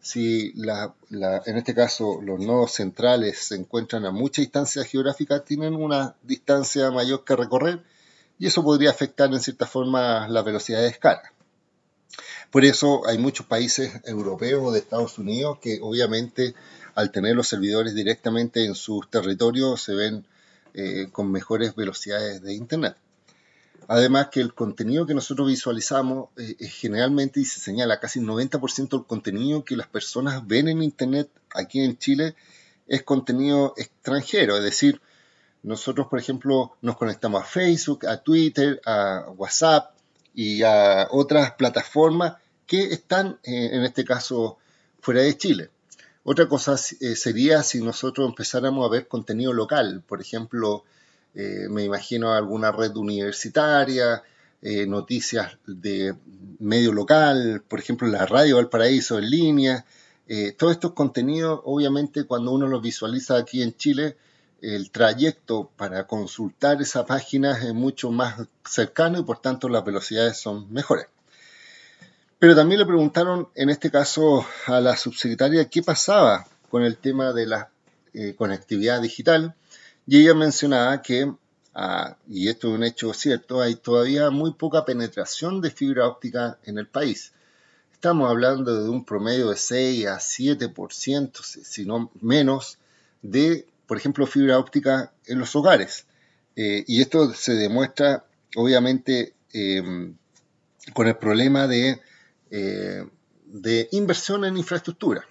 si 0.00 0.52
en 0.56 1.56
este 1.56 1.72
caso 1.72 2.20
los 2.20 2.40
nodos 2.40 2.72
centrales 2.72 3.38
se 3.38 3.54
encuentran 3.54 4.06
a 4.06 4.10
mucha 4.10 4.42
distancia 4.42 4.82
geográfica, 4.82 5.44
tienen 5.44 5.76
una 5.76 6.16
distancia 6.24 6.90
mayor 6.90 7.24
que 7.24 7.36
recorrer 7.36 7.84
y 8.36 8.48
eso 8.48 8.64
podría 8.64 8.90
afectar 8.90 9.32
en 9.32 9.38
cierta 9.38 9.68
forma 9.68 10.26
la 10.26 10.42
velocidad 10.42 10.80
de 10.80 10.86
descarga. 10.86 11.32
Por 12.50 12.64
eso 12.64 13.06
hay 13.06 13.18
muchos 13.18 13.46
países 13.46 14.00
europeos 14.02 14.64
o 14.64 14.72
de 14.72 14.80
Estados 14.80 15.16
Unidos 15.16 15.60
que 15.62 15.78
obviamente 15.80 16.56
al 16.94 17.10
tener 17.10 17.34
los 17.34 17.48
servidores 17.48 17.94
directamente 17.94 18.64
en 18.64 18.74
sus 18.74 19.08
territorios 19.10 19.82
se 19.82 19.94
ven 19.94 20.26
eh, 20.74 21.08
con 21.12 21.30
mejores 21.30 21.74
velocidades 21.74 22.42
de 22.42 22.54
Internet. 22.54 22.96
Además 23.86 24.28
que 24.30 24.40
el 24.40 24.54
contenido 24.54 25.06
que 25.06 25.14
nosotros 25.14 25.48
visualizamos 25.48 26.30
eh, 26.36 26.56
generalmente 26.66 27.40
y 27.40 27.44
se 27.44 27.60
señala 27.60 28.00
casi 28.00 28.18
el 28.18 28.26
90% 28.26 28.88
del 28.88 29.04
contenido 29.04 29.64
que 29.64 29.76
las 29.76 29.88
personas 29.88 30.46
ven 30.46 30.68
en 30.68 30.82
Internet 30.82 31.28
aquí 31.54 31.80
en 31.80 31.98
Chile 31.98 32.34
es 32.86 33.02
contenido 33.02 33.74
extranjero, 33.76 34.56
es 34.56 34.62
decir, 34.62 35.00
nosotros 35.62 36.08
por 36.08 36.18
ejemplo 36.18 36.76
nos 36.82 36.96
conectamos 36.96 37.42
a 37.42 37.46
Facebook, 37.46 38.06
a 38.06 38.18
Twitter, 38.18 38.80
a 38.84 39.26
WhatsApp 39.36 39.94
y 40.34 40.62
a 40.62 41.08
otras 41.10 41.52
plataformas 41.52 42.34
que 42.66 42.84
están 42.92 43.38
eh, 43.42 43.70
en 43.72 43.84
este 43.84 44.04
caso 44.04 44.58
fuera 45.00 45.22
de 45.22 45.36
Chile. 45.36 45.70
Otra 46.26 46.48
cosa 46.48 46.76
eh, 47.00 47.16
sería 47.16 47.62
si 47.62 47.82
nosotros 47.82 48.26
empezáramos 48.26 48.86
a 48.86 48.90
ver 48.90 49.08
contenido 49.08 49.52
local, 49.52 50.02
por 50.06 50.22
ejemplo, 50.22 50.84
eh, 51.34 51.66
me 51.68 51.84
imagino 51.84 52.32
alguna 52.32 52.72
red 52.72 52.96
universitaria, 52.96 54.22
eh, 54.62 54.86
noticias 54.86 55.58
de 55.66 56.14
medio 56.58 56.92
local, 56.92 57.62
por 57.68 57.78
ejemplo 57.78 58.08
la 58.08 58.24
radio 58.24 58.56
Valparaíso 58.56 59.18
en 59.18 59.30
línea. 59.30 59.84
Todos 60.56 60.72
estos 60.72 60.92
contenidos, 60.94 61.60
obviamente, 61.64 62.24
cuando 62.24 62.52
uno 62.52 62.66
los 62.66 62.80
visualiza 62.80 63.36
aquí 63.36 63.62
en 63.62 63.76
Chile, 63.76 64.16
el 64.62 64.90
trayecto 64.90 65.70
para 65.76 66.06
consultar 66.06 66.80
esa 66.80 67.04
página 67.04 67.58
es 67.58 67.74
mucho 67.74 68.10
más 68.10 68.40
cercano 68.64 69.18
y 69.18 69.24
por 69.24 69.40
tanto 69.40 69.68
las 69.68 69.84
velocidades 69.84 70.38
son 70.38 70.72
mejores. 70.72 71.08
Pero 72.38 72.54
también 72.54 72.80
le 72.80 72.86
preguntaron, 72.86 73.48
en 73.54 73.70
este 73.70 73.90
caso, 73.90 74.46
a 74.66 74.80
la 74.80 74.96
subsecretaria 74.96 75.68
qué 75.68 75.82
pasaba 75.82 76.46
con 76.68 76.82
el 76.82 76.96
tema 76.96 77.32
de 77.32 77.46
la 77.46 77.70
conectividad 78.36 79.00
digital 79.02 79.54
y 80.06 80.20
ella 80.20 80.34
mencionaba 80.34 81.00
que, 81.02 81.32
ah, 81.74 82.16
y 82.28 82.48
esto 82.48 82.68
es 82.68 82.74
un 82.74 82.84
hecho 82.84 83.12
cierto, 83.14 83.60
hay 83.60 83.76
todavía 83.76 84.30
muy 84.30 84.52
poca 84.52 84.84
penetración 84.84 85.60
de 85.60 85.70
fibra 85.70 86.06
óptica 86.06 86.58
en 86.64 86.78
el 86.78 86.86
país. 86.86 87.32
Estamos 87.92 88.28
hablando 88.28 88.82
de 88.82 88.90
un 88.90 89.04
promedio 89.04 89.48
de 89.50 89.56
6 89.56 90.06
a 90.06 90.18
7%, 90.18 91.42
si 91.42 91.86
no 91.86 92.10
menos, 92.20 92.78
de, 93.22 93.66
por 93.86 93.96
ejemplo, 93.96 94.26
fibra 94.26 94.58
óptica 94.58 95.12
en 95.26 95.38
los 95.38 95.56
hogares. 95.56 96.06
Eh, 96.54 96.84
y 96.86 97.00
esto 97.00 97.32
se 97.32 97.54
demuestra, 97.54 98.26
obviamente, 98.56 99.32
em, 99.54 100.16
con 100.92 101.08
el 101.08 101.16
problema 101.16 101.66
de, 101.66 102.00
eh, 102.56 103.04
de 103.46 103.88
inversión 103.90 104.44
en 104.44 104.56
infraestructura. 104.56 105.26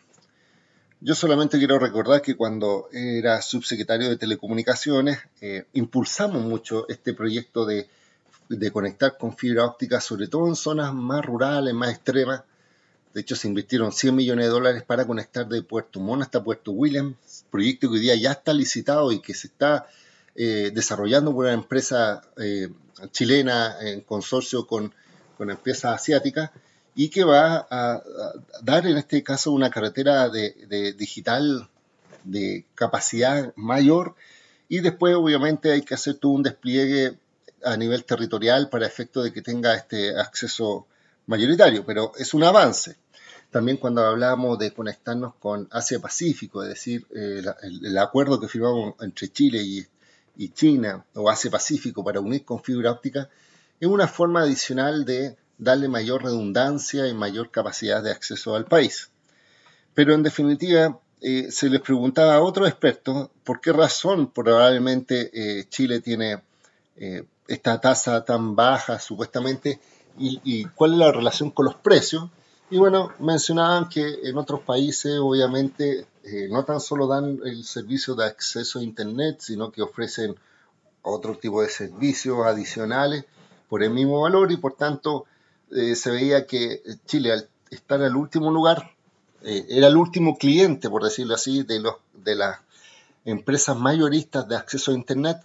Yo 1.00 1.16
solamente 1.16 1.58
quiero 1.58 1.80
recordar 1.80 2.22
que 2.22 2.36
cuando 2.36 2.90
era 2.92 3.42
subsecretario 3.42 4.10
de 4.10 4.18
Telecomunicaciones 4.18 5.20
eh, 5.40 5.66
impulsamos 5.72 6.44
mucho 6.44 6.86
este 6.90 7.14
proyecto 7.14 7.66
de, 7.66 7.88
conectar 8.74 9.18
con 9.18 9.38
fibra 9.38 9.64
óptica, 9.64 10.02
sobre 10.02 10.28
todo 10.28 10.50
en 10.50 10.58
zonas 10.58 10.94
más 10.94 11.26
rurales, 11.26 11.74
más 11.74 11.92
extremas. 11.92 12.44
De 13.14 13.22
hecho, 13.22 13.38
se 13.38 13.48
invirtieron 13.48 13.94
100 13.94 14.16
millones 14.16 14.48
de 14.48 14.52
dólares 14.52 14.84
para 14.84 15.08
conectar 15.08 15.48
de 15.48 15.62
Puerto 15.64 16.02
Montt 16.02 16.24
hasta 16.24 16.44
Puerto 16.44 16.74
Williams, 16.74 17.46
proyecto 17.50 17.88
que 17.88 17.96
hoy 17.96 18.02
día 18.02 18.16
ya 18.16 18.34
está 18.34 18.52
licitado 18.52 19.14
y 19.14 19.22
que 19.22 19.34
se 19.34 19.48
está 19.48 19.88
eh, 20.36 20.72
desarrollando 20.74 21.34
por 21.34 21.46
una 21.46 21.54
empresa 21.54 22.22
eh, 22.36 22.68
chilena 23.12 23.78
en 23.80 24.02
consorcio 24.02 24.68
con, 24.68 24.94
con 25.38 25.50
empresas 25.50 25.96
asiáticas 25.96 26.52
y 26.96 27.10
que 27.10 27.24
va 27.24 27.68
a, 27.70 28.04
dar 28.62 28.86
en 28.86 28.98
este 28.98 29.24
caso 29.24 29.52
una 29.52 29.70
carretera 29.70 30.30
de, 30.30 30.94
digital 30.98 31.70
de 32.24 32.66
capacidad 32.76 33.54
mayor 33.56 34.16
y 34.70 34.80
después 34.80 35.16
obviamente 35.16 35.72
hay 35.72 35.82
que 35.82 35.96
hacer 35.96 36.16
todo 36.16 36.32
un 36.32 36.44
despliegue 36.44 37.18
a 37.64 37.78
nivel 37.78 38.04
territorial 38.06 38.70
para 38.70 38.88
efecto 38.88 39.24
de 39.24 39.32
que 39.32 39.42
tenga 39.42 39.74
este 39.76 40.18
acceso 40.18 40.88
mayoritario, 41.28 41.86
pero 41.86 42.12
es 42.18 42.34
un 42.34 42.44
avance. 42.44 42.98
También 43.52 43.78
cuando 43.78 44.04
hablamos 44.04 44.58
de 44.58 44.74
conectarnos 44.74 45.36
con 45.36 45.68
Asia 45.72 46.00
Pacífico, 46.00 46.64
es 46.64 46.70
decir, 46.70 47.06
eh, 47.16 47.42
el, 47.62 47.98
acuerdo 47.98 48.40
que 48.40 48.48
firmamos 48.48 48.96
entre 49.00 49.30
Chile 49.30 49.62
y, 49.62 49.86
y 50.38 50.50
China 50.50 51.06
o 51.14 51.30
Asia 51.30 51.52
Pacífico 51.52 52.04
para 52.04 52.20
unir 52.20 52.44
con 52.44 52.64
fibra 52.64 52.92
óptica, 52.92 53.30
es 53.80 53.88
una 53.88 54.08
forma 54.08 54.42
adicional 54.42 55.06
de 55.06 55.38
darle 55.64 55.88
mayor 55.88 56.24
redundancia 56.24 57.08
y 57.08 57.14
mayor 57.14 57.50
capacidad 57.50 58.04
de 58.04 58.12
acceso 58.12 58.56
al 58.56 58.66
país. 58.66 59.10
Pero 59.94 60.14
en 60.14 60.24
definitiva, 60.24 61.00
eh, 61.22 61.52
se 61.52 61.70
les 61.70 61.80
preguntaba 61.80 62.36
a 62.36 62.42
otros 62.42 62.68
expertos 62.68 63.30
por 63.46 63.62
qué 63.62 63.72
razón 63.72 64.28
probablemente 64.28 65.32
eh, 65.34 65.66
Chile 65.70 66.02
tiene 66.02 66.42
eh, 66.98 67.24
esta 67.48 67.80
tasa 67.80 68.26
tan 68.26 68.56
baja 68.58 69.00
supuestamente 69.00 69.80
y, 70.18 70.66
cuál 70.76 70.94
es 70.94 71.00
la 71.00 71.12
relación 71.12 71.50
con 71.50 71.66
los 71.66 71.76
precios. 71.76 72.30
Y 72.70 72.78
bueno, 72.78 73.14
mencionaban 73.20 73.90
que 73.90 74.20
en 74.24 74.38
otros 74.38 74.62
países 74.62 75.18
obviamente 75.20 76.06
no 76.50 76.64
tan 76.64 76.80
solo 76.80 77.08
dan 77.08 77.40
el 77.44 77.64
servicio 77.64 78.16
de 78.16 78.26
acceso 78.26 78.80
a 78.80 78.84
Internet, 78.84 79.38
sino 79.40 79.72
que 79.72 79.82
ofrecen 79.82 80.36
otro 81.02 81.36
tipo 81.38 81.62
de 81.62 81.70
servicios 81.70 82.46
adicionales 82.46 83.26
por 83.70 83.82
el 83.82 83.90
mismo 83.90 84.22
valor 84.22 84.52
y 84.52 84.58
por 84.58 84.76
tanto 84.76 85.26
eh, 85.76 85.96
se 85.96 86.12
veía 86.12 86.46
que 86.46 86.82
Chile, 87.06 87.32
al 87.32 87.50
estar 87.70 88.02
al 88.02 88.16
último 88.16 88.52
lugar, 88.52 88.92
eh, 89.42 89.66
era 89.70 89.88
el 89.88 89.98
último 89.98 90.38
cliente, 90.38 90.90
por 90.90 91.04
decirlo 91.04 91.36
así, 91.36 91.64
de, 91.64 91.80
los, 91.80 91.96
de 92.14 92.36
las 92.36 92.60
empresas 93.26 93.78
mayoristas 93.78 94.48
de 94.48 94.56
acceso 94.56 94.92
a 94.92 94.96
Internet, 94.96 95.38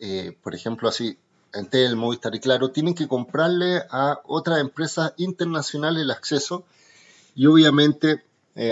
eh, 0.00 0.36
por 0.42 0.54
ejemplo, 0.54 0.88
así, 0.88 1.18
Entel, 1.52 1.96
Movistar 1.96 2.34
y 2.34 2.40
Claro, 2.40 2.70
tienen 2.70 2.94
que 2.94 3.06
comprarle 3.06 3.82
a 3.90 4.20
otras 4.24 4.60
empresas 4.60 5.12
internacionales 5.18 6.02
el 6.02 6.10
acceso 6.10 6.64
y 7.36 7.46
obviamente 7.46 8.24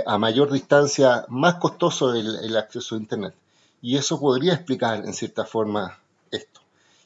a 0.06 0.16
mayor 0.16 0.52
distancia 0.52 1.24
más 1.28 1.56
costoso 1.56 2.14
el, 2.14 2.36
el 2.36 2.56
acceso 2.56 2.94
a 2.94 2.98
Internet. 2.98 3.34
Y 3.80 3.96
eso 3.96 4.20
podría 4.20 4.54
explicar 4.54 5.04
en 5.04 5.12
cierta 5.12 5.44
forma 5.44 5.98
esto. 6.30 6.60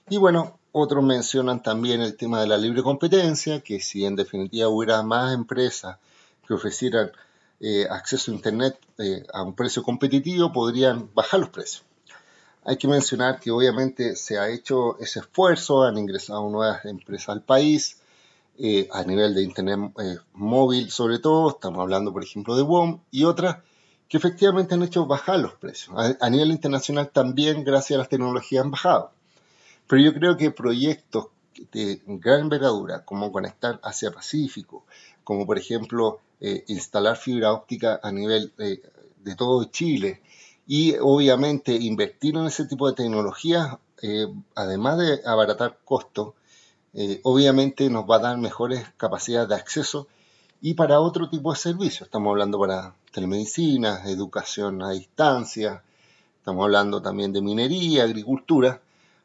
Y 0.08 0.18
bueno, 0.18 0.58
otros 0.78 1.02
mencionan 1.02 1.62
también 1.62 2.02
el 2.02 2.18
tema 2.18 2.38
de 2.42 2.46
la 2.46 2.58
libre 2.58 2.82
competencia, 2.82 3.60
que 3.62 3.80
si 3.80 4.04
en 4.04 4.14
definitiva 4.14 4.68
hubiera 4.68 5.02
más 5.02 5.32
empresas 5.32 5.96
que 6.46 6.52
ofrecieran 6.52 7.12
eh, 7.60 7.86
acceso 7.88 8.30
a 8.30 8.34
Internet 8.34 8.78
eh, 8.98 9.24
a 9.32 9.42
un 9.42 9.54
precio 9.54 9.82
competitivo, 9.82 10.52
podrían 10.52 11.08
bajar 11.14 11.40
los 11.40 11.48
precios. 11.48 11.82
Hay 12.62 12.76
que 12.76 12.88
mencionar 12.88 13.40
que 13.40 13.50
obviamente 13.50 14.16
se 14.16 14.38
ha 14.38 14.50
hecho 14.50 14.98
ese 14.98 15.20
esfuerzo, 15.20 15.82
han 15.82 15.96
ingresado 15.96 16.46
nuevas 16.50 16.84
empresas 16.84 17.30
al 17.30 17.42
país, 17.42 18.02
eh, 18.58 18.86
a 18.92 19.02
nivel 19.02 19.34
de 19.34 19.44
Internet 19.44 19.92
móvil 20.34 20.90
sobre 20.90 21.18
todo, 21.20 21.48
estamos 21.52 21.80
hablando 21.80 22.12
por 22.12 22.22
ejemplo 22.22 22.54
de 22.54 22.62
WOM 22.62 23.00
y 23.10 23.24
otras 23.24 23.58
que 24.10 24.18
efectivamente 24.18 24.74
han 24.74 24.82
hecho 24.82 25.06
bajar 25.06 25.38
los 25.38 25.54
precios. 25.54 25.96
a 26.20 26.30
nivel 26.30 26.50
internacional 26.50 27.08
también, 27.08 27.64
gracias 27.64 27.96
a 27.96 28.00
las 28.00 28.10
tecnologías, 28.10 28.62
han 28.62 28.70
bajado. 28.70 29.15
Pero 29.86 30.02
yo 30.02 30.14
creo 30.14 30.36
que 30.36 30.50
proyectos 30.50 31.28
de 31.72 32.02
gran 32.06 32.40
envergadura, 32.40 33.04
como 33.04 33.32
conectar 33.32 33.80
hacia 33.82 34.10
Pacífico, 34.10 34.84
como 35.24 35.46
por 35.46 35.58
ejemplo 35.58 36.20
eh, 36.40 36.64
instalar 36.68 37.16
fibra 37.16 37.52
óptica 37.52 38.00
a 38.02 38.12
nivel 38.12 38.52
eh, 38.58 38.82
de 39.22 39.34
todo 39.34 39.64
Chile, 39.64 40.20
y 40.66 40.96
obviamente 41.00 41.72
invertir 41.72 42.36
en 42.36 42.46
ese 42.46 42.64
tipo 42.66 42.88
de 42.88 42.94
tecnologías, 42.94 43.76
eh, 44.02 44.26
además 44.54 44.98
de 44.98 45.20
abaratar 45.24 45.78
costos, 45.84 46.34
obviamente 47.24 47.90
nos 47.90 48.04
va 48.04 48.16
a 48.16 48.20
dar 48.20 48.38
mejores 48.38 48.86
capacidades 48.96 49.50
de 49.50 49.54
acceso 49.54 50.08
y 50.62 50.72
para 50.72 51.00
otro 51.00 51.28
tipo 51.28 51.52
de 51.52 51.58
servicios. 51.58 52.06
Estamos 52.06 52.30
hablando 52.30 52.58
para 52.58 52.94
telemedicina, 53.12 54.02
educación 54.06 54.82
a 54.82 54.92
distancia, 54.92 55.82
estamos 56.38 56.64
hablando 56.64 57.02
también 57.02 57.34
de 57.34 57.42
minería, 57.42 58.04
agricultura, 58.04 58.80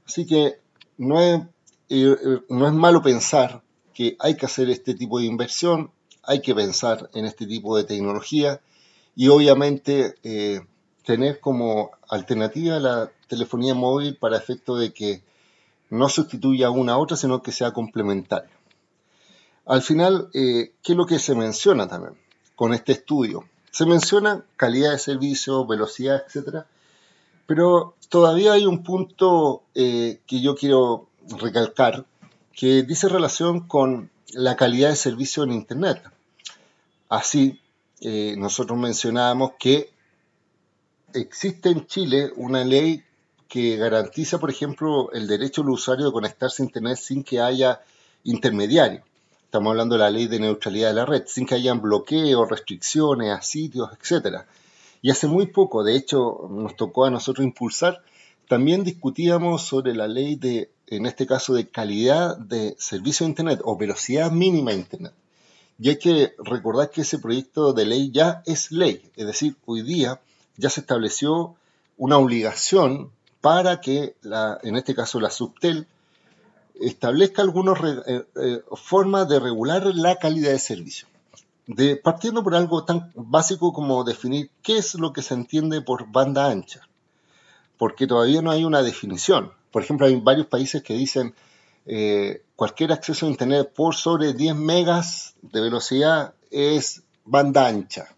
Así 0.05 0.25
que 0.25 0.59
no 0.97 1.21
es, 1.21 1.41
eh, 1.89 2.15
no 2.49 2.67
es 2.67 2.73
malo 2.73 3.01
pensar 3.01 3.61
que 3.93 4.15
hay 4.19 4.35
que 4.35 4.45
hacer 4.45 4.69
este 4.69 4.93
tipo 4.93 5.19
de 5.19 5.25
inversión, 5.25 5.91
hay 6.23 6.41
que 6.41 6.55
pensar 6.55 7.09
en 7.13 7.25
este 7.25 7.45
tipo 7.45 7.77
de 7.77 7.83
tecnología 7.83 8.61
y 9.15 9.27
obviamente 9.27 10.15
eh, 10.23 10.61
tener 11.03 11.39
como 11.39 11.91
alternativa 12.09 12.79
la 12.79 13.11
telefonía 13.27 13.73
móvil 13.73 14.17
para 14.17 14.37
efecto 14.37 14.75
de 14.75 14.93
que 14.93 15.23
no 15.89 16.07
sustituya 16.09 16.69
una 16.69 16.93
a 16.93 16.97
otra, 16.97 17.17
sino 17.17 17.41
que 17.41 17.51
sea 17.51 17.71
complementaria. 17.71 18.51
Al 19.65 19.81
final, 19.81 20.29
eh, 20.33 20.73
¿qué 20.81 20.93
es 20.93 20.97
lo 20.97 21.05
que 21.05 21.19
se 21.19 21.35
menciona 21.35 21.87
también 21.87 22.15
con 22.55 22.73
este 22.73 22.93
estudio? 22.93 23.45
Se 23.71 23.85
menciona 23.85 24.43
calidad 24.57 24.91
de 24.91 24.99
servicio, 24.99 25.65
velocidad, 25.65 26.23
etcétera, 26.25 26.67
pero 27.45 27.95
todavía 28.09 28.53
hay 28.53 28.65
un 28.65 28.83
punto 28.83 29.63
eh, 29.75 30.19
que 30.27 30.41
yo 30.41 30.55
quiero 30.55 31.07
recalcar 31.39 32.05
que 32.53 32.83
dice 32.83 33.07
relación 33.07 33.67
con 33.67 34.09
la 34.33 34.55
calidad 34.55 34.89
de 34.89 34.95
servicio 34.95 35.43
en 35.43 35.51
Internet. 35.51 36.01
Así, 37.09 37.59
eh, 38.01 38.35
nosotros 38.37 38.77
mencionábamos 38.77 39.53
que 39.59 39.89
existe 41.13 41.69
en 41.69 41.85
Chile 41.87 42.31
una 42.35 42.63
ley 42.63 43.03
que 43.47 43.75
garantiza, 43.75 44.39
por 44.39 44.49
ejemplo, 44.49 45.11
el 45.11 45.27
derecho 45.27 45.61
del 45.61 45.71
usuario 45.71 46.05
de 46.05 46.11
conectarse 46.11 46.63
a 46.63 46.65
Internet 46.65 46.97
sin 46.97 47.23
que 47.23 47.41
haya 47.41 47.81
intermediario. 48.23 49.03
Estamos 49.43 49.71
hablando 49.71 49.95
de 49.95 49.99
la 49.99 50.09
ley 50.09 50.27
de 50.27 50.39
neutralidad 50.39 50.89
de 50.89 50.93
la 50.93 51.05
red, 51.05 51.23
sin 51.27 51.45
que 51.45 51.55
hayan 51.55 51.81
bloqueos, 51.81 52.49
restricciones 52.49 53.37
a 53.37 53.41
sitios, 53.41 53.89
etc. 53.91 54.45
Y 55.01 55.09
hace 55.09 55.27
muy 55.27 55.47
poco, 55.47 55.83
de 55.83 55.95
hecho, 55.95 56.47
nos 56.49 56.75
tocó 56.75 57.05
a 57.05 57.09
nosotros 57.09 57.45
impulsar, 57.45 58.03
también 58.47 58.83
discutíamos 58.83 59.63
sobre 59.63 59.95
la 59.95 60.07
ley 60.07 60.35
de, 60.35 60.71
en 60.87 61.05
este 61.05 61.25
caso, 61.25 61.53
de 61.53 61.69
calidad 61.69 62.37
de 62.37 62.75
servicio 62.77 63.25
de 63.25 63.31
Internet 63.31 63.61
o 63.63 63.77
velocidad 63.77 64.31
mínima 64.31 64.71
de 64.71 64.77
Internet. 64.77 65.13
Y 65.79 65.89
hay 65.89 65.97
que 65.97 66.33
recordar 66.37 66.91
que 66.91 67.01
ese 67.01 67.17
proyecto 67.17 67.73
de 67.73 67.85
ley 67.85 68.11
ya 68.11 68.43
es 68.45 68.71
ley, 68.71 69.01
es 69.15 69.25
decir, 69.25 69.55
hoy 69.65 69.81
día 69.81 70.21
ya 70.57 70.69
se 70.69 70.81
estableció 70.81 71.55
una 71.97 72.17
obligación 72.17 73.11
para 73.41 73.81
que, 73.81 74.15
la, 74.21 74.59
en 74.61 74.75
este 74.75 74.93
caso, 74.93 75.19
la 75.19 75.31
Subtel 75.31 75.87
establezca 76.79 77.41
algunas 77.41 77.79
eh, 78.07 78.25
eh, 78.35 78.61
formas 78.75 79.27
de 79.27 79.39
regular 79.39 79.85
la 79.95 80.17
calidad 80.17 80.51
de 80.51 80.59
servicio. 80.59 81.07
De, 81.73 81.95
partiendo 81.95 82.43
por 82.43 82.53
algo 82.55 82.83
tan 82.83 83.11
básico 83.15 83.71
como 83.71 84.03
definir 84.03 84.51
qué 84.61 84.77
es 84.77 84.95
lo 84.95 85.13
que 85.13 85.21
se 85.21 85.33
entiende 85.35 85.81
por 85.81 86.11
banda 86.11 86.47
ancha, 86.47 86.81
porque 87.77 88.07
todavía 88.07 88.41
no 88.41 88.51
hay 88.51 88.65
una 88.65 88.81
definición. 88.81 89.53
Por 89.71 89.81
ejemplo, 89.81 90.05
hay 90.05 90.15
varios 90.19 90.47
países 90.47 90.83
que 90.83 90.93
dicen 90.93 91.33
eh, 91.85 92.43
cualquier 92.57 92.91
acceso 92.91 93.25
a 93.25 93.29
Internet 93.29 93.71
por 93.73 93.95
sobre 93.95 94.33
10 94.33 94.55
megas 94.55 95.35
de 95.41 95.61
velocidad 95.61 96.33
es 96.51 97.03
banda 97.23 97.67
ancha. 97.67 98.15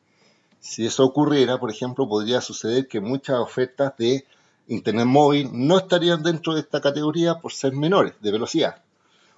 Si 0.60 0.86
eso 0.86 1.06
ocurriera, 1.06 1.60
por 1.60 1.70
ejemplo, 1.70 2.08
podría 2.08 2.42
suceder 2.42 2.88
que 2.88 3.02
muchas 3.02 3.38
ofertas 3.38 3.96
de 3.98 4.26
Internet 4.68 5.06
móvil 5.06 5.50
no 5.54 5.78
estarían 5.78 6.24
dentro 6.24 6.56
de 6.56 6.62
esta 6.62 6.82
categoría 6.82 7.40
por 7.40 7.54
ser 7.54 7.74
menores 7.74 8.14
de 8.22 8.32
velocidad. 8.32 8.82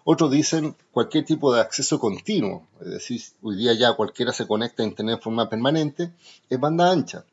Otros 0.07 0.29
dicen 0.29 0.75
cualquier 0.91 1.25
tipo 1.25 1.51
de 1.51 1.61
acceso 1.61 1.99
continuo, 1.99 2.67
es 2.79 2.91
decir, 2.91 3.21
hoy 3.41 3.55
día 3.55 3.73
ya 3.73 3.93
cualquiera 3.93 4.31
se 4.31 4.45
conecta 4.45 4.83
a 4.83 4.85
Internet 4.85 5.19
forma 5.19 5.49
permanente, 5.49 6.11
es 6.47 6.59
banda 6.59 6.91
ancha. 6.91 7.25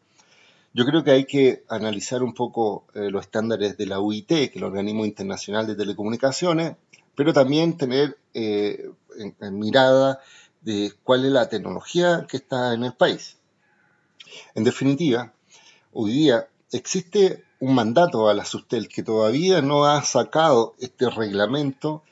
Yo 0.72 0.86
creo 0.86 1.04
que 1.04 1.10
hay 1.10 1.26
que 1.26 1.64
analizar 1.68 2.22
un 2.22 2.32
poco 2.32 2.86
eh, 2.94 3.10
los 3.10 3.26
estándares 3.26 3.76
de 3.76 3.84
la 3.84 4.00
UIT, 4.00 4.26
que 4.26 4.44
es 4.44 4.56
el 4.56 4.64
Organismo 4.64 5.04
Internacional 5.04 5.66
de 5.66 5.74
Telecomunicaciones, 5.74 6.76
pero 7.14 7.34
también 7.34 7.76
tener 7.76 8.16
eh, 8.32 8.90
en 9.18 9.58
mirada 9.58 10.22
de 10.62 10.94
cuál 11.04 11.26
es 11.26 11.30
la 11.32 11.50
tecnología 11.50 12.26
que 12.26 12.38
está 12.38 12.72
en 12.72 12.84
el 12.84 12.94
país. 12.94 13.36
En 14.54 14.64
definitiva, 14.64 15.34
hoy 15.92 16.12
día 16.12 16.48
existe 16.70 17.44
un 17.60 17.74
mandato 17.74 18.30
a 18.30 18.34
la 18.34 18.46
Sustel 18.46 18.88
que 18.88 19.02
todavía 19.02 19.60
no 19.60 19.84
ha 19.84 20.02
sacado 20.04 20.74
este 20.80 21.10
reglamento 21.10 22.02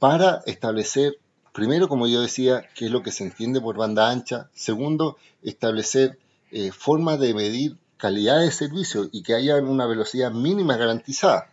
para 0.00 0.42
establecer, 0.46 1.18
primero, 1.52 1.86
como 1.86 2.08
yo 2.08 2.22
decía, 2.22 2.64
qué 2.74 2.86
es 2.86 2.90
lo 2.90 3.02
que 3.02 3.12
se 3.12 3.22
entiende 3.22 3.60
por 3.60 3.76
banda 3.76 4.10
ancha, 4.10 4.48
segundo, 4.54 5.18
establecer 5.42 6.18
eh, 6.50 6.72
formas 6.72 7.20
de 7.20 7.34
medir 7.34 7.76
calidad 7.98 8.40
de 8.40 8.50
servicio 8.50 9.10
y 9.12 9.22
que 9.22 9.34
haya 9.34 9.56
una 9.58 9.86
velocidad 9.86 10.32
mínima 10.32 10.78
garantizada. 10.78 11.50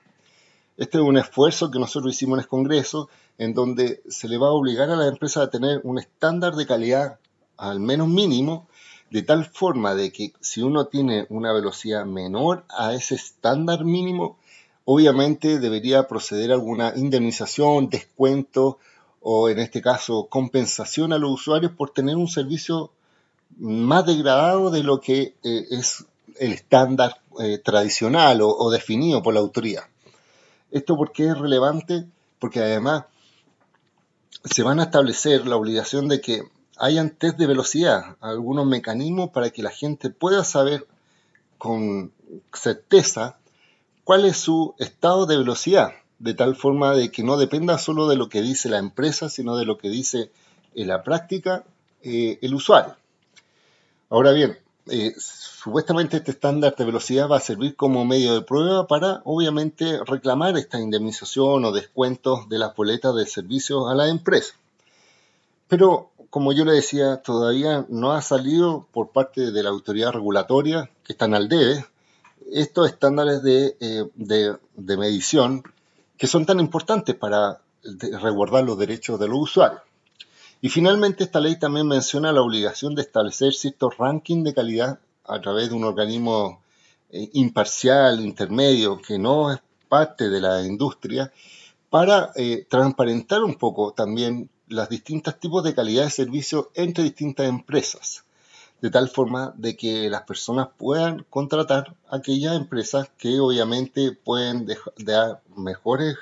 Este 0.77 0.97
es 0.97 1.03
un 1.03 1.17
esfuerzo 1.17 1.69
que 1.69 1.79
nosotros 1.79 2.13
hicimos 2.13 2.37
en 2.37 2.43
el 2.43 2.47
Congreso, 2.47 3.09
en 3.37 3.53
donde 3.53 4.01
se 4.07 4.29
le 4.29 4.37
va 4.37 4.47
a 4.47 4.51
obligar 4.51 4.89
a 4.89 4.95
la 4.95 5.07
empresa 5.07 5.41
a 5.41 5.49
tener 5.49 5.81
un 5.83 5.99
estándar 5.99 6.55
de 6.55 6.65
calidad 6.65 7.19
al 7.57 7.81
menos 7.81 8.07
mínimo 8.07 8.67
de 9.09 9.23
tal 9.23 9.45
forma 9.45 9.93
de 9.93 10.11
que 10.11 10.33
si 10.39 10.61
uno 10.61 10.85
tiene 10.85 11.25
una 11.29 11.51
velocidad 11.51 12.05
menor 12.05 12.63
a 12.69 12.93
ese 12.93 13.15
estándar 13.15 13.83
mínimo, 13.83 14.37
obviamente 14.89 15.59
debería 15.59 16.07
proceder 16.07 16.53
alguna 16.53 16.93
indemnización, 16.95 17.89
descuento 17.89 18.79
o 19.19 19.49
en 19.49 19.59
este 19.59 19.81
caso 19.81 20.27
compensación 20.29 21.11
a 21.11 21.17
los 21.17 21.31
usuarios 21.31 21.73
por 21.73 21.89
tener 21.89 22.15
un 22.15 22.29
servicio 22.29 22.91
más 23.57 24.05
degradado 24.05 24.71
de 24.71 24.83
lo 24.83 25.01
que 25.01 25.35
eh, 25.43 25.65
es 25.71 26.05
el 26.39 26.53
estándar 26.53 27.19
eh, 27.37 27.57
tradicional 27.57 28.39
o, 28.41 28.71
definido 28.71 29.21
por 29.21 29.33
la 29.33 29.41
autoridad. 29.41 29.83
¿Esto 30.71 30.95
por 30.95 31.11
qué 31.11 31.27
es 31.27 31.37
relevante? 31.37 32.05
Porque 32.39 32.61
además 32.61 33.03
se 34.45 34.63
van 34.63 34.79
a 34.79 34.83
establecer 34.83 35.47
la 35.47 35.57
obligación 35.57 36.07
de 36.07 36.21
que 36.21 36.43
hayan 36.77 37.09
test 37.09 37.37
de 37.37 37.47
velocidad, 37.47 38.15
algunos 38.21 38.65
mecanismos 38.65 39.31
para 39.31 39.49
que 39.49 39.63
la 39.63 39.71
gente 39.71 40.11
pueda 40.11 40.45
saber 40.45 40.87
con 41.57 42.13
certeza 42.53 43.37
cuál 44.07 44.23
es 44.23 44.37
su 44.37 44.73
estado 44.79 45.25
de 45.25 45.35
velocidad, 45.35 45.91
de 46.19 46.33
tal 46.33 46.55
forma 46.55 46.93
de 46.93 47.11
que 47.11 47.23
no 47.23 47.35
dependa 47.35 47.77
solo 47.77 48.07
de 48.07 48.15
lo 48.15 48.29
que 48.29 48.41
dice 48.41 48.69
la 48.69 48.77
empresa, 48.77 49.27
sino 49.27 49.57
de 49.57 49.65
lo 49.65 49.77
que 49.77 49.89
dice 49.89 50.31
en 50.75 50.87
la 50.87 51.03
práctica 51.03 51.65
eh, 52.03 52.39
el 52.41 52.53
usuario. 52.53 52.95
Ahora 54.09 54.31
bien, 54.31 54.57
eh, 54.85 55.13
supuestamente 55.17 56.15
este 56.15 56.31
estándar 56.31 56.73
de 56.77 56.85
velocidad 56.85 57.27
va 57.29 57.35
a 57.35 57.41
servir 57.41 57.75
como 57.75 58.05
medio 58.05 58.33
de 58.33 58.43
prueba 58.43 58.87
para, 58.87 59.21
obviamente, 59.25 59.99
reclamar 60.05 60.57
esta 60.57 60.79
indemnización 60.79 61.65
o 61.65 61.73
descuentos 61.73 62.47
de 62.47 62.59
las 62.59 62.73
boletas 62.77 63.13
de 63.13 63.25
servicio 63.25 63.89
a 63.89 63.93
la 63.93 64.07
empresa. 64.07 64.53
Pero 65.67 66.11
como 66.29 66.53
yo 66.53 66.63
le 66.63 66.71
decía, 66.71 67.17
todavía 67.17 67.85
no 67.89 68.13
ha 68.13 68.21
salido 68.21 68.87
por 68.93 69.09
parte 69.09 69.51
de 69.51 69.63
la 69.63 69.69
autoridad 69.69 70.13
regulatoria, 70.13 70.89
que 71.03 71.11
están 71.11 71.33
al 71.33 71.49
debe, 71.49 71.85
estos 72.51 72.89
estándares 72.89 73.43
de, 73.43 73.75
eh, 73.79 74.57
medición 74.75 75.63
que 76.17 76.27
son 76.27 76.45
tan 76.45 76.59
importantes 76.59 77.15
para 77.15 77.61
resguardar 78.21 78.63
los 78.63 78.77
derechos 78.77 79.19
de 79.19 79.27
los 79.27 79.39
usuarios. 79.39 79.81
Y 80.61 80.69
finalmente 80.69 81.23
esta 81.23 81.39
ley 81.39 81.59
también 81.59 81.87
menciona 81.87 82.31
la 82.31 82.41
obligación 82.41 82.95
de 82.95 83.03
establecer 83.03 83.53
ciertos 83.53 83.97
rankings 83.97 84.43
de 84.43 84.53
calidad 84.53 84.99
a 85.25 85.39
través 85.39 85.69
de 85.69 85.75
un 85.75 85.83
organismo 85.83 86.61
eh, 87.11 87.29
imparcial, 87.33 88.19
intermedio, 88.19 88.99
que 88.99 89.19
no 89.19 89.51
es 89.51 89.59
parte 89.87 90.29
de 90.29 90.41
la 90.41 90.63
industria, 90.63 91.31
para 91.89 92.31
eh, 92.35 92.65
transparentar 92.69 93.43
un 93.43 93.55
poco 93.55 93.93
también 93.93 94.49
los 94.67 94.89
distintos 94.89 95.39
tipos 95.39 95.63
de 95.63 95.73
calidad 95.73 96.03
de 96.03 96.09
servicio 96.09 96.71
entre 96.75 97.03
distintas 97.03 97.47
empresas, 97.47 98.25
de 98.81 98.89
tal 98.89 99.09
forma 99.09 99.53
de 99.57 99.75
que 99.75 100.09
las 100.09 100.23
personas 100.23 100.69
puedan 100.77 101.25
contratar 101.29 101.95
aquellas 102.09 102.55
empresas 102.55 103.09
que 103.17 103.39
obviamente 103.39 104.11
pueden 104.11 104.67
dar 104.97 105.41
mejores 105.55 106.15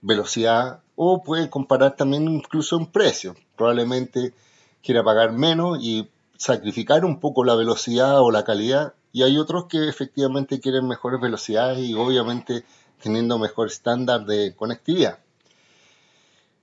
velocidad 0.00 0.80
o 0.96 1.22
pueden 1.22 1.48
comparar 1.48 1.96
también 1.96 2.28
incluso 2.28 2.76
un 2.76 2.90
precio. 2.90 3.36
Probablemente 3.56 4.34
quiera 4.82 5.04
pagar 5.04 5.32
menos 5.32 5.78
y 5.80 6.08
sacrificar 6.36 7.04
un 7.04 7.20
poco 7.20 7.44
la 7.44 7.54
velocidad 7.54 8.20
o 8.20 8.30
la 8.30 8.44
calidad 8.44 8.94
y 9.12 9.22
hay 9.22 9.38
otros 9.38 9.66
que 9.66 9.88
efectivamente 9.88 10.60
quieren 10.60 10.86
mejores 10.86 11.20
velocidades 11.20 11.78
y 11.78 11.94
obviamente 11.94 12.64
teniendo 13.02 13.38
mejor 13.38 13.68
estándar 13.68 14.26
de 14.26 14.54
conectividad. 14.54 15.18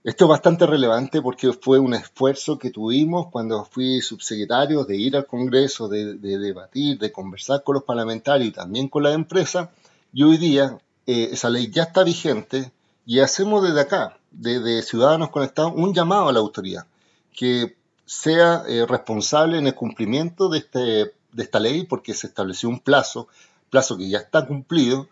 Esto 0.04 0.26
es 0.26 0.30
bastante 0.30 0.66
relevante 0.66 1.22
porque 1.22 1.54
fue 1.54 1.80
un 1.80 1.94
esfuerzo 1.94 2.60
que 2.60 2.72
tuvimos 2.72 3.28
cuando 3.32 3.64
fui 3.64 4.02
subsecretario 4.02 4.84
de 4.84 4.98
ir 4.98 5.16
al 5.16 5.26
Congreso, 5.26 5.88
de, 5.88 6.16
debatir, 6.16 7.00
de 7.00 7.10
conversar 7.10 7.64
con 7.64 7.76
los 7.76 7.86
parlamentarios 7.86 8.50
y 8.50 8.52
también 8.52 8.90
con 8.90 9.04
la 9.04 9.14
empresa. 9.14 9.72
Y 10.12 10.24
hoy 10.24 10.36
día 10.36 10.78
eh, 11.08 11.30
esa 11.32 11.50
ley 11.50 11.72
ya 11.72 11.84
está 11.84 12.04
vigente 12.04 12.74
y 13.06 13.22
hacemos 13.22 13.64
desde 13.64 13.80
acá, 13.80 14.18
desde 14.30 14.82
Ciudadanos 14.82 15.30
Conectados, 15.30 15.72
un 15.74 15.94
llamado 15.94 16.28
a 16.28 16.34
la 16.34 16.40
autoridad 16.40 16.86
que 17.34 17.78
sea 18.06 18.64
eh, 18.68 18.86
responsable 18.86 19.58
en 19.58 19.68
el 19.68 19.74
cumplimiento 19.74 20.50
de, 20.50 20.58
este, 20.58 20.80
de 20.80 21.44
esta 21.44 21.62
ley 21.62 21.86
porque 21.86 22.14
se 22.14 22.28
estableció 22.28 22.68
un 22.68 22.82
plazo, 22.82 23.30
plazo 23.70 23.98
que 23.98 24.10
ya 24.10 24.18
está 24.18 24.46
cumplido, 24.46 25.08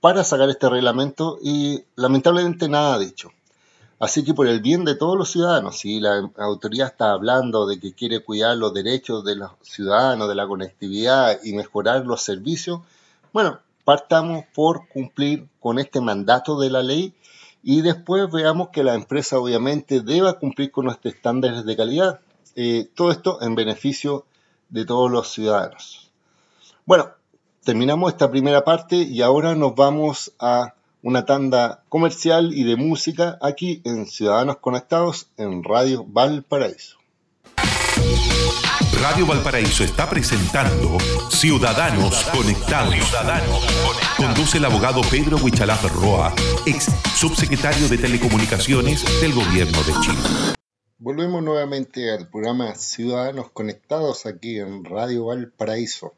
para 0.00 0.22
sacar 0.22 0.48
este 0.50 0.68
reglamento 0.68 1.36
y 1.42 1.82
lamentablemente 1.96 2.68
nada 2.68 2.94
ha 2.94 2.98
dicho. 3.00 3.32
Así 3.98 4.24
que 4.24 4.34
por 4.34 4.46
el 4.46 4.60
bien 4.60 4.84
de 4.84 4.94
todos 4.94 5.16
los 5.16 5.30
ciudadanos, 5.30 5.78
si 5.78 6.00
la 6.00 6.30
autoridad 6.36 6.88
está 6.88 7.12
hablando 7.12 7.66
de 7.66 7.80
que 7.80 7.94
quiere 7.94 8.20
cuidar 8.20 8.56
los 8.56 8.74
derechos 8.74 9.24
de 9.24 9.36
los 9.36 9.52
ciudadanos, 9.62 10.28
de 10.28 10.34
la 10.34 10.46
conectividad 10.46 11.38
y 11.42 11.54
mejorar 11.54 12.04
los 12.04 12.22
servicios, 12.22 12.80
bueno, 13.32 13.58
partamos 13.84 14.44
por 14.54 14.86
cumplir 14.88 15.48
con 15.60 15.78
este 15.78 16.00
mandato 16.00 16.58
de 16.58 16.70
la 16.70 16.82
ley 16.82 17.14
y 17.62 17.80
después 17.80 18.30
veamos 18.30 18.68
que 18.68 18.84
la 18.84 18.94
empresa 18.94 19.38
obviamente 19.38 20.00
deba 20.00 20.38
cumplir 20.38 20.70
con 20.70 20.84
nuestros 20.84 21.14
estándares 21.14 21.64
de 21.64 21.76
calidad. 21.76 22.20
Eh, 22.54 22.88
todo 22.94 23.10
esto 23.10 23.42
en 23.42 23.54
beneficio 23.54 24.26
de 24.68 24.84
todos 24.84 25.10
los 25.10 25.32
ciudadanos. 25.32 26.10
Bueno, 26.84 27.10
terminamos 27.64 28.12
esta 28.12 28.30
primera 28.30 28.62
parte 28.62 28.96
y 28.96 29.22
ahora 29.22 29.54
nos 29.54 29.74
vamos 29.74 30.32
a 30.38 30.75
una 31.06 31.24
tanda 31.24 31.84
comercial 31.88 32.52
y 32.52 32.64
de 32.64 32.74
música 32.74 33.38
aquí 33.40 33.80
en 33.84 34.06
Ciudadanos 34.06 34.56
Conectados 34.56 35.28
en 35.36 35.62
Radio 35.62 36.04
Valparaíso. 36.04 36.98
Radio 39.00 39.24
Valparaíso 39.24 39.84
está 39.84 40.10
presentando 40.10 40.98
Ciudadanos 41.30 42.24
Conectados. 42.24 42.96
Conduce 44.16 44.58
el 44.58 44.64
abogado 44.64 45.00
Pedro 45.08 45.36
Huichalaf 45.36 45.84
Roa, 45.94 46.34
ex 46.66 46.86
subsecretario 47.14 47.88
de 47.88 47.98
Telecomunicaciones 47.98 49.04
del 49.20 49.32
Gobierno 49.32 49.78
de 49.84 49.92
Chile. 50.00 50.56
Volvemos 50.98 51.40
nuevamente 51.40 52.10
al 52.10 52.28
programa 52.28 52.74
Ciudadanos 52.74 53.52
Conectados 53.52 54.26
aquí 54.26 54.58
en 54.58 54.84
Radio 54.84 55.26
Valparaíso. 55.26 56.14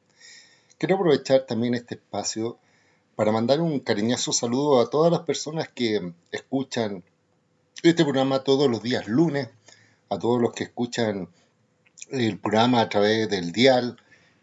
Quiero 0.79 0.95
aprovechar 0.95 1.43
también 1.43 1.75
este 1.75 1.97
espacio 1.97 2.57
para 3.19 3.33
mandar 3.33 3.61
un 3.61 3.81
cariñoso 3.81 4.33
saludo 4.33 4.81
a 4.81 4.91
todas 4.91 5.11
las 5.11 5.23
personas 5.23 5.69
que 5.69 6.13
escuchan 6.31 7.03
este 7.83 8.05
programa 8.05 8.45
todos 8.45 8.71
los 8.71 8.81
días 8.81 9.09
lunes, 9.09 9.49
a 10.09 10.21
todos 10.21 10.41
los 10.41 10.53
que 10.53 10.63
escuchan 10.63 11.29
el 12.13 12.39
programa 12.39 12.81
a 12.81 12.89
través 12.89 13.29
del 13.29 13.51
dial, 13.51 13.97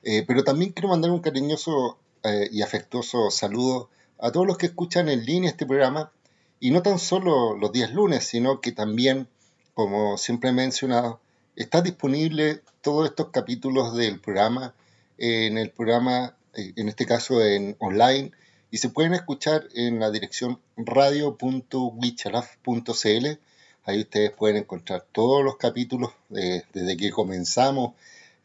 eh, 0.03 0.25
pero 0.27 0.43
también 0.43 0.73
quiero 0.73 0.89
mandar 0.89 1.09
un 1.11 1.21
cariñoso 1.21 1.97
eh, 2.23 2.49
y 2.51 2.63
afectuoso 2.63 3.31
saludo 3.31 3.89
a 4.19 4.33
todos 4.33 4.45
los 4.45 4.57
que 4.57 4.65
escuchan 4.65 5.07
en 5.07 5.23
línea 5.23 5.51
este 5.51 5.65
programa, 5.65 6.11
y 6.59 6.71
no 6.71 6.81
tan 6.81 6.99
solo 6.99 7.55
los 7.55 7.71
días 7.71 7.93
lunes, 7.93 8.25
sino 8.25 8.59
que 8.59 8.73
también, 8.73 9.29
como 9.73 10.17
siempre 10.17 10.49
he 10.49 10.53
mencionado, 10.53 11.21
está 11.55 11.81
disponible 11.81 12.61
todos 12.81 13.07
estos 13.07 13.29
capítulos 13.29 13.95
del 13.95 14.19
programa 14.19 14.75
en 15.17 15.57
el 15.57 15.69
programa, 15.71 16.35
eh, 16.55 16.73
en 16.75 16.89
este 16.89 17.05
caso 17.05 17.41
en 17.41 17.77
online, 17.79 18.33
y 18.71 18.77
se 18.77 18.89
pueden 18.89 19.13
escuchar 19.13 19.67
en 19.73 19.99
la 19.99 20.11
dirección 20.11 20.59
radio.wichalaf.cl. 20.75 23.39
Ahí 23.85 24.01
ustedes 24.01 24.31
pueden 24.31 24.57
encontrar 24.57 25.05
todos 25.11 25.43
los 25.43 25.57
capítulos 25.57 26.11
desde 26.29 26.97
que 26.97 27.11
comenzamos 27.11 27.93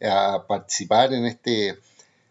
a 0.03 0.45
participar 0.47 1.13
en 1.13 1.27
este, 1.27 1.79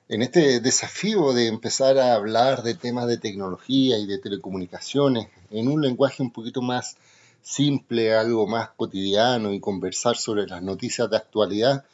en 0.08 0.22
este 0.22 0.60
desafío 0.60 1.34
de 1.34 1.48
empezar 1.48 1.98
a 1.98 2.14
hablar 2.14 2.64
de 2.64 2.76
temas 2.76 3.08
de 3.08 3.18
tecnología 3.18 3.98
y 3.98 4.06
de 4.06 4.20
telecomunicaciones 4.20 5.28
en 5.52 5.68
un 5.68 5.82
lenguaje 5.82 6.24
un 6.24 6.32
poquito 6.32 6.62
más 6.62 6.98
simple, 7.42 8.16
algo 8.16 8.48
más 8.48 8.70
cotidiano 8.70 9.54
y 9.54 9.60
conversar 9.60 10.18
sobre 10.18 10.46
las 10.46 10.62
noticias 10.62 11.10
de 11.10 11.18
actualidad 11.18 11.86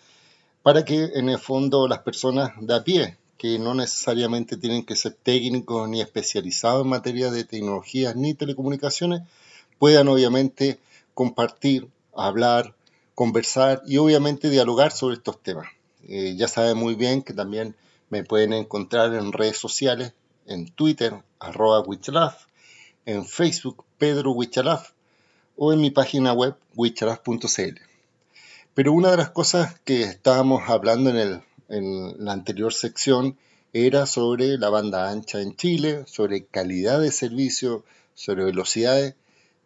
para 0.63 0.83
que 0.83 1.11
en 1.13 1.29
el 1.29 1.39
fondo 1.39 1.87
las 1.87 1.99
personas 1.99 2.51
de 2.59 2.75
a 2.75 2.83
pie 2.83 3.17
que 3.37 3.59
no 3.59 3.73
necesariamente 3.73 4.57
tienen 4.57 4.85
que 4.85 4.95
ser 4.95 5.13
técnicos 5.13 5.89
ni 5.89 6.01
especializados 6.01 6.83
en 6.83 6.89
materia 6.89 7.31
de 7.31 7.43
tecnologías 7.43 8.15
ni 8.15 8.33
telecomunicaciones, 8.33 9.21
puedan 9.77 10.07
obviamente 10.07 10.79
compartir, 11.13 11.89
hablar, 12.15 12.75
conversar 13.13 13.81
y 13.85 13.97
obviamente 13.97 14.49
dialogar 14.49 14.91
sobre 14.91 15.15
estos 15.15 15.41
temas. 15.41 15.67
Eh, 16.07 16.35
ya 16.37 16.47
saben 16.47 16.77
muy 16.77 16.95
bien 16.95 17.23
que 17.23 17.33
también 17.33 17.75
me 18.09 18.23
pueden 18.23 18.53
encontrar 18.53 19.13
en 19.13 19.31
redes 19.31 19.57
sociales, 19.57 20.13
en 20.45 20.69
Twitter, 20.69 21.23
arroba 21.39 21.81
Wichalaf, 21.81 22.45
en 23.05 23.25
Facebook, 23.25 23.83
Pedro 23.97 24.31
Wichalaf, 24.31 24.91
o 25.57 25.73
en 25.73 25.81
mi 25.81 25.89
página 25.89 26.33
web, 26.33 26.55
wichalaf.cl. 26.75 27.79
Pero 28.73 28.93
una 28.93 29.11
de 29.11 29.17
las 29.17 29.29
cosas 29.29 29.79
que 29.81 30.03
estábamos 30.03 30.69
hablando 30.69 31.09
en 31.09 31.17
el 31.17 31.41
en 31.69 32.23
la 32.23 32.33
anterior 32.33 32.73
sección 32.73 33.37
era 33.73 34.05
sobre 34.05 34.57
la 34.57 34.69
banda 34.69 35.09
ancha 35.09 35.41
en 35.41 35.55
Chile, 35.55 36.03
sobre 36.07 36.45
calidad 36.45 37.01
de 37.01 37.11
servicio, 37.11 37.83
sobre 38.13 38.45
velocidades, 38.45 39.15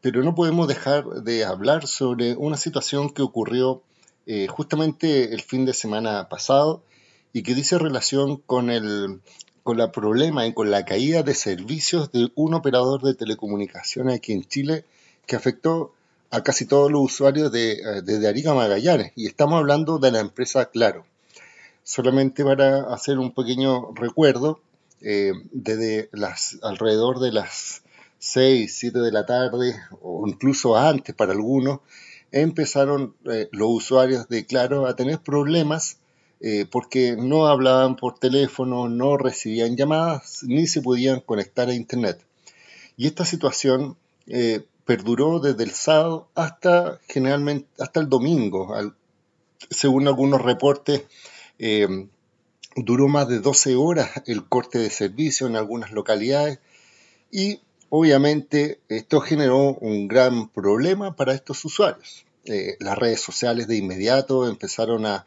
pero 0.02 0.24
no 0.24 0.34
podemos 0.34 0.68
dejar 0.68 1.06
de 1.24 1.46
hablar 1.46 1.86
sobre 1.88 2.36
una 2.36 2.58
situación 2.58 3.12
que 3.12 3.22
ocurrió 3.22 3.84
eh, 4.26 4.48
justamente 4.48 5.34
el 5.34 5.42
fin 5.42 5.66
de 5.66 5.74
semana 5.74 6.28
pasado 6.30 6.82
y 7.34 7.44
que 7.44 7.54
dice 7.54 7.78
relación 7.78 8.38
con 8.38 8.70
el 8.70 9.22
con 9.62 9.78
la 9.78 9.92
problema 9.92 10.48
y 10.48 10.54
con 10.54 10.72
la 10.72 10.86
caída 10.86 11.22
de 11.22 11.36
servicios 11.36 12.12
de 12.12 12.32
un 12.34 12.56
operador 12.56 13.04
de 13.04 13.14
telecomunicaciones 13.14 14.16
aquí 14.16 14.32
en 14.32 14.44
Chile 14.46 14.86
que 15.28 15.36
afectó 15.36 15.94
a 16.32 16.42
casi 16.42 16.66
todos 16.66 16.92
los 16.92 17.02
usuarios 17.02 17.52
de, 17.52 17.74
eh, 17.74 18.02
desde 18.04 18.28
Arica 18.28 18.56
Magallanes. 18.56 19.12
Y 19.16 19.28
estamos 19.28 19.60
hablando 19.60 20.00
de 20.00 20.12
la 20.12 20.22
empresa 20.22 20.66
Claro 20.66 21.06
solamente 21.84 22.44
para 22.44 22.94
hacer 22.94 23.18
un 23.20 23.34
pequeño 23.34 23.94
recuerdo, 23.94 24.62
eh, 25.02 25.32
desde 25.54 26.10
las 26.12 26.58
alrededor 26.62 27.20
de 27.20 27.32
las 27.32 27.84
6, 28.20 28.76
7 28.76 29.00
de 29.00 29.12
la 29.12 29.26
tarde, 29.26 29.76
o 30.02 30.28
incluso 30.28 30.76
antes 30.76 31.16
para 31.16 31.32
algunos, 31.32 31.80
empezaron 32.32 33.16
eh, 33.26 33.48
los 33.52 33.70
usuarios 33.70 34.28
de 34.28 34.46
Claro 34.46 34.88
a 34.88 34.96
tener 34.96 35.20
problemas 35.20 35.98
eh, 36.42 36.66
porque 36.70 37.16
no 37.18 37.48
hablaban 37.48 37.96
por 37.96 38.20
teléfono, 38.20 38.90
no 38.90 39.18
recibían 39.18 39.78
llamadas, 39.78 40.44
ni 40.44 40.68
se 40.68 40.82
podían 40.82 41.22
conectar 41.22 41.70
a 41.70 41.74
Internet. 41.74 42.22
Y 42.98 43.08
esta 43.08 43.26
situación 43.26 43.96
perduró 44.86 45.40
desde 45.40 45.64
el 45.64 45.72
sábado 45.72 46.28
hasta 46.36 47.00
generalmente 47.08 47.68
hasta 47.80 48.00
el 48.00 48.10
domingo, 48.10 48.76
según 49.72 50.08
algunos 50.08 50.42
reportes 50.42 51.04
Em, 51.60 52.10
duró 52.78 53.10
más 53.10 53.28
de 53.28 53.40
12 53.40 53.76
horas 53.76 54.10
el 54.26 54.48
corte 54.48 54.80
de 54.80 54.90
servicio 54.90 55.46
en 55.46 55.58
algunas 55.58 55.92
localidades 55.92 56.60
y 57.32 57.60
obviamente 57.90 58.80
esto 58.88 59.20
generó 59.20 59.74
un 59.74 60.08
gran 60.08 60.48
problema 60.48 61.18
para 61.18 61.34
estos 61.34 61.66
usuarios. 61.66 62.26
Eh, 62.46 62.78
las 62.80 62.98
redes 62.98 63.20
sociales 63.20 63.68
de 63.68 63.76
inmediato 63.76 64.48
empezaron 64.48 65.06
a, 65.06 65.26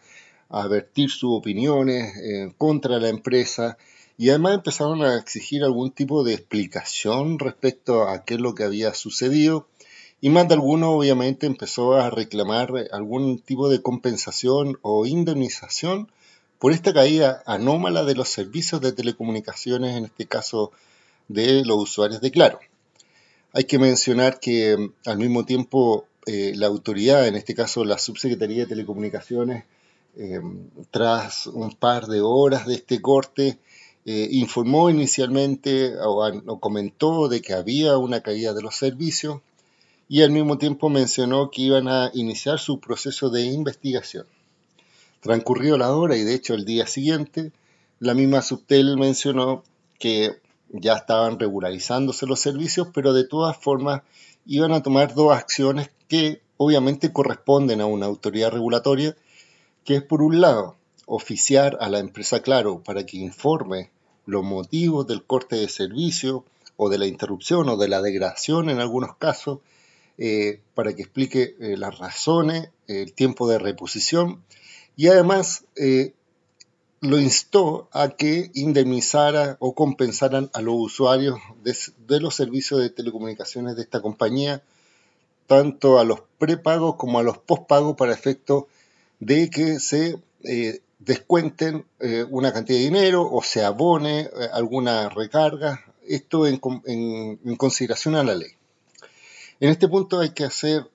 a 0.48 0.66
vertir 0.68 1.10
sus 1.10 1.38
opiniones 1.38 2.16
eh, 2.16 2.52
contra 2.56 2.98
la 2.98 3.10
empresa 3.10 3.76
y 4.16 4.30
además 4.30 4.54
empezaron 4.54 5.02
a 5.02 5.18
exigir 5.18 5.64
algún 5.64 5.90
tipo 5.90 6.24
de 6.24 6.32
explicación 6.32 7.38
respecto 7.38 8.08
a 8.08 8.24
qué 8.24 8.34
es 8.34 8.40
lo 8.40 8.54
que 8.54 8.64
había 8.64 8.94
sucedido 8.94 9.68
y 10.22 10.30
más 10.30 10.48
de 10.48 10.54
alguno 10.54 10.92
obviamente 10.92 11.46
empezó 11.46 11.94
a 11.94 12.08
reclamar 12.08 12.72
algún 12.92 13.40
tipo 13.40 13.68
de 13.68 13.82
compensación 13.82 14.78
o 14.80 15.04
indemnización 15.04 16.10
por 16.62 16.70
esta 16.70 16.92
caída 16.92 17.42
anómala 17.44 18.04
de 18.04 18.14
los 18.14 18.28
servicios 18.28 18.80
de 18.80 18.92
telecomunicaciones, 18.92 19.96
en 19.96 20.04
este 20.04 20.26
caso 20.26 20.70
de 21.26 21.64
los 21.64 21.76
usuarios 21.76 22.20
de 22.20 22.30
Claro. 22.30 22.60
Hay 23.52 23.64
que 23.64 23.80
mencionar 23.80 24.38
que 24.38 24.76
mm, 24.76 25.08
al 25.08 25.18
mismo 25.18 25.44
tiempo 25.44 26.06
eh, 26.24 26.52
la 26.54 26.68
autoridad, 26.68 27.26
en 27.26 27.34
este 27.34 27.56
caso 27.56 27.84
la 27.84 27.98
Subsecretaría 27.98 28.58
de 28.58 28.66
Telecomunicaciones, 28.68 29.64
eh, 30.16 30.40
tras 30.92 31.48
un 31.48 31.74
par 31.74 32.06
de 32.06 32.20
horas 32.20 32.64
de 32.68 32.74
este 32.74 33.02
corte, 33.02 33.58
eh, 34.06 34.28
informó 34.30 34.88
inicialmente 34.88 35.94
o, 36.00 36.60
comentó 36.60 37.26
de 37.26 37.42
que 37.42 37.54
había 37.54 37.98
una 37.98 38.20
caída 38.20 38.54
de 38.54 38.62
los 38.62 38.76
servicios 38.76 39.40
y 40.08 40.22
al 40.22 40.30
mismo 40.30 40.58
tiempo 40.58 40.88
mencionó 40.90 41.50
que 41.50 41.62
iban 41.62 41.88
a 41.88 42.12
iniciar 42.14 42.60
su 42.60 42.78
proceso 42.78 43.30
de 43.30 43.46
investigación. 43.46 44.26
Transcurrió 45.22 45.78
la 45.78 45.94
hora 45.94 46.16
y 46.16 46.24
de 46.24 46.34
hecho 46.34 46.52
el 46.54 46.64
día 46.64 46.88
siguiente, 46.88 47.52
la 48.00 48.12
misma 48.12 48.42
Subtel 48.42 48.96
mencionó 48.96 49.62
que 50.00 50.40
ya 50.68 50.94
estaban 50.94 51.38
regularizándose 51.38 52.26
los 52.26 52.40
servicios, 52.40 52.88
pero 52.92 53.12
de 53.12 53.22
todas 53.22 53.56
formas 53.56 54.02
iban 54.46 54.72
a 54.72 54.82
tomar 54.82 55.14
dos 55.14 55.32
acciones 55.32 55.90
que 56.08 56.42
obviamente 56.56 57.12
corresponden 57.12 57.80
a 57.80 57.86
una 57.86 58.06
autoridad 58.06 58.50
regulatoria, 58.50 59.16
que 59.84 59.94
es 59.94 60.02
por 60.02 60.22
un 60.22 60.40
lado 60.40 60.76
oficiar 61.06 61.78
a 61.80 61.88
la 61.88 62.00
empresa 62.00 62.42
Claro 62.42 62.82
para 62.82 63.06
que 63.06 63.18
informe 63.18 63.92
los 64.26 64.42
motivos 64.42 65.06
del 65.06 65.22
corte 65.22 65.54
de 65.54 65.68
servicio 65.68 66.44
o 66.76 66.88
de 66.88 66.98
la 66.98 67.06
interrupción 67.06 67.68
o 67.68 67.76
de 67.76 67.86
la 67.86 68.02
degradación 68.02 68.70
en 68.70 68.80
algunos 68.80 69.14
casos, 69.18 69.60
eh, 70.18 70.62
para 70.74 70.92
que 70.96 71.02
explique 71.02 71.54
eh, 71.60 71.76
las 71.76 72.00
razones, 72.00 72.70
el 72.88 73.12
tiempo 73.12 73.48
de 73.48 73.60
reposición 73.60 74.42
y 74.96 75.08
además 75.08 75.64
eh, 75.76 76.14
lo 77.00 77.18
instó 77.18 77.88
a 77.92 78.10
que 78.10 78.50
indemnizara 78.54 79.56
o 79.58 79.74
compensaran 79.74 80.50
a 80.52 80.62
los 80.62 80.74
usuarios 80.76 81.38
de, 81.62 82.20
los 82.20 82.34
servicios 82.34 82.80
de 82.80 82.90
telecomunicaciones 82.90 83.76
de 83.76 83.82
esta 83.82 84.00
compañía 84.00 84.62
tanto 85.46 85.98
a 85.98 86.04
los 86.04 86.22
prepagos 86.38 86.96
como 86.96 87.18
a 87.18 87.22
los 87.22 87.38
postpagos 87.38 87.96
para 87.96 88.12
efecto 88.12 88.68
de 89.18 89.50
que 89.50 89.80
se 89.80 90.18
eh, 90.44 90.80
descuenten 91.00 91.84
eh, 92.00 92.24
una 92.30 92.52
cantidad 92.52 92.78
de 92.78 92.84
dinero 92.84 93.28
o 93.28 93.42
se 93.42 93.64
abone 93.64 94.30
alguna 94.52 95.08
recarga, 95.08 95.84
esto 96.06 96.46
en, 96.46 96.60
en, 96.86 97.56
consideración 97.56 98.14
a 98.14 98.24
la 98.24 98.34
ley. 98.34 98.50
En 99.60 99.70
este 99.70 99.88
punto 99.88 100.20
hay 100.20 100.30
que 100.30 100.44
hacer 100.44 100.88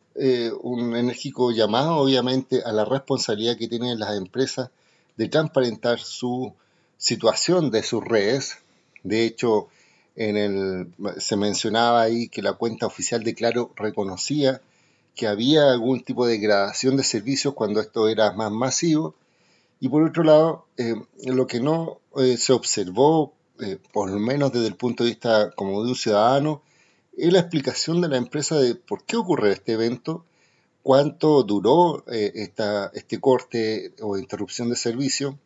un 0.61 0.95
enérgico 0.95 1.51
llamado, 1.51 1.97
obviamente, 1.97 2.63
a 2.63 2.71
la 2.71 2.85
responsabilidad 2.85 3.57
que 3.57 3.67
tienen 3.67 3.99
las 3.99 4.17
empresas 4.17 4.71
de 5.15 5.29
transparentar 5.29 5.99
su 5.99 6.53
situación 6.97 7.69
de 7.71 7.83
sus 7.83 8.03
redes. 8.03 8.57
De 9.03 9.25
hecho, 9.25 9.67
en 10.15 10.35
el, 10.35 10.93
se 11.19 11.35
mencionaba 11.35 12.01
ahí 12.01 12.27
que 12.27 12.41
la 12.41 12.53
cuenta 12.53 12.87
oficial 12.87 13.23
de 13.23 13.35
Claro 13.35 13.71
reconocía 13.75 14.61
que 15.15 15.27
había 15.27 15.71
algún 15.71 16.03
tipo 16.03 16.25
de 16.25 16.33
degradación 16.33 16.97
de 16.97 17.03
servicios 17.03 17.53
cuando 17.53 17.79
esto 17.79 18.07
era 18.07 18.31
más 18.33 18.51
masivo. 18.51 19.15
Y 19.79 19.89
por 19.89 20.03
otro 20.03 20.23
lado, 20.23 20.65
eh, 20.77 20.95
lo 21.25 21.45
que 21.47 21.59
no 21.59 21.99
eh, 22.17 22.37
se 22.37 22.53
observó, 22.53 23.33
eh, 23.59 23.77
por 23.93 24.09
lo 24.09 24.19
menos 24.19 24.51
desde 24.51 24.67
el 24.67 24.75
punto 24.75 25.03
de 25.03 25.11
vista 25.11 25.51
como 25.51 25.83
de 25.83 25.89
un 25.89 25.95
ciudadano, 25.95 26.61
es 27.17 27.33
la 27.33 27.39
explicación 27.39 28.01
de 28.01 28.09
la 28.09 28.17
empresa 28.17 28.59
de 28.59 28.75
por 28.75 29.03
qué 29.03 29.17
ocurre 29.17 29.51
este 29.51 29.73
evento, 29.73 30.25
cuánto 30.83 31.43
duró 31.43 32.05
esta, 32.07 32.91
este 32.93 33.19
corte 33.19 33.93
o 34.01 34.17
interrupción 34.17 34.69
de 34.69 34.77
servicio 34.77 35.37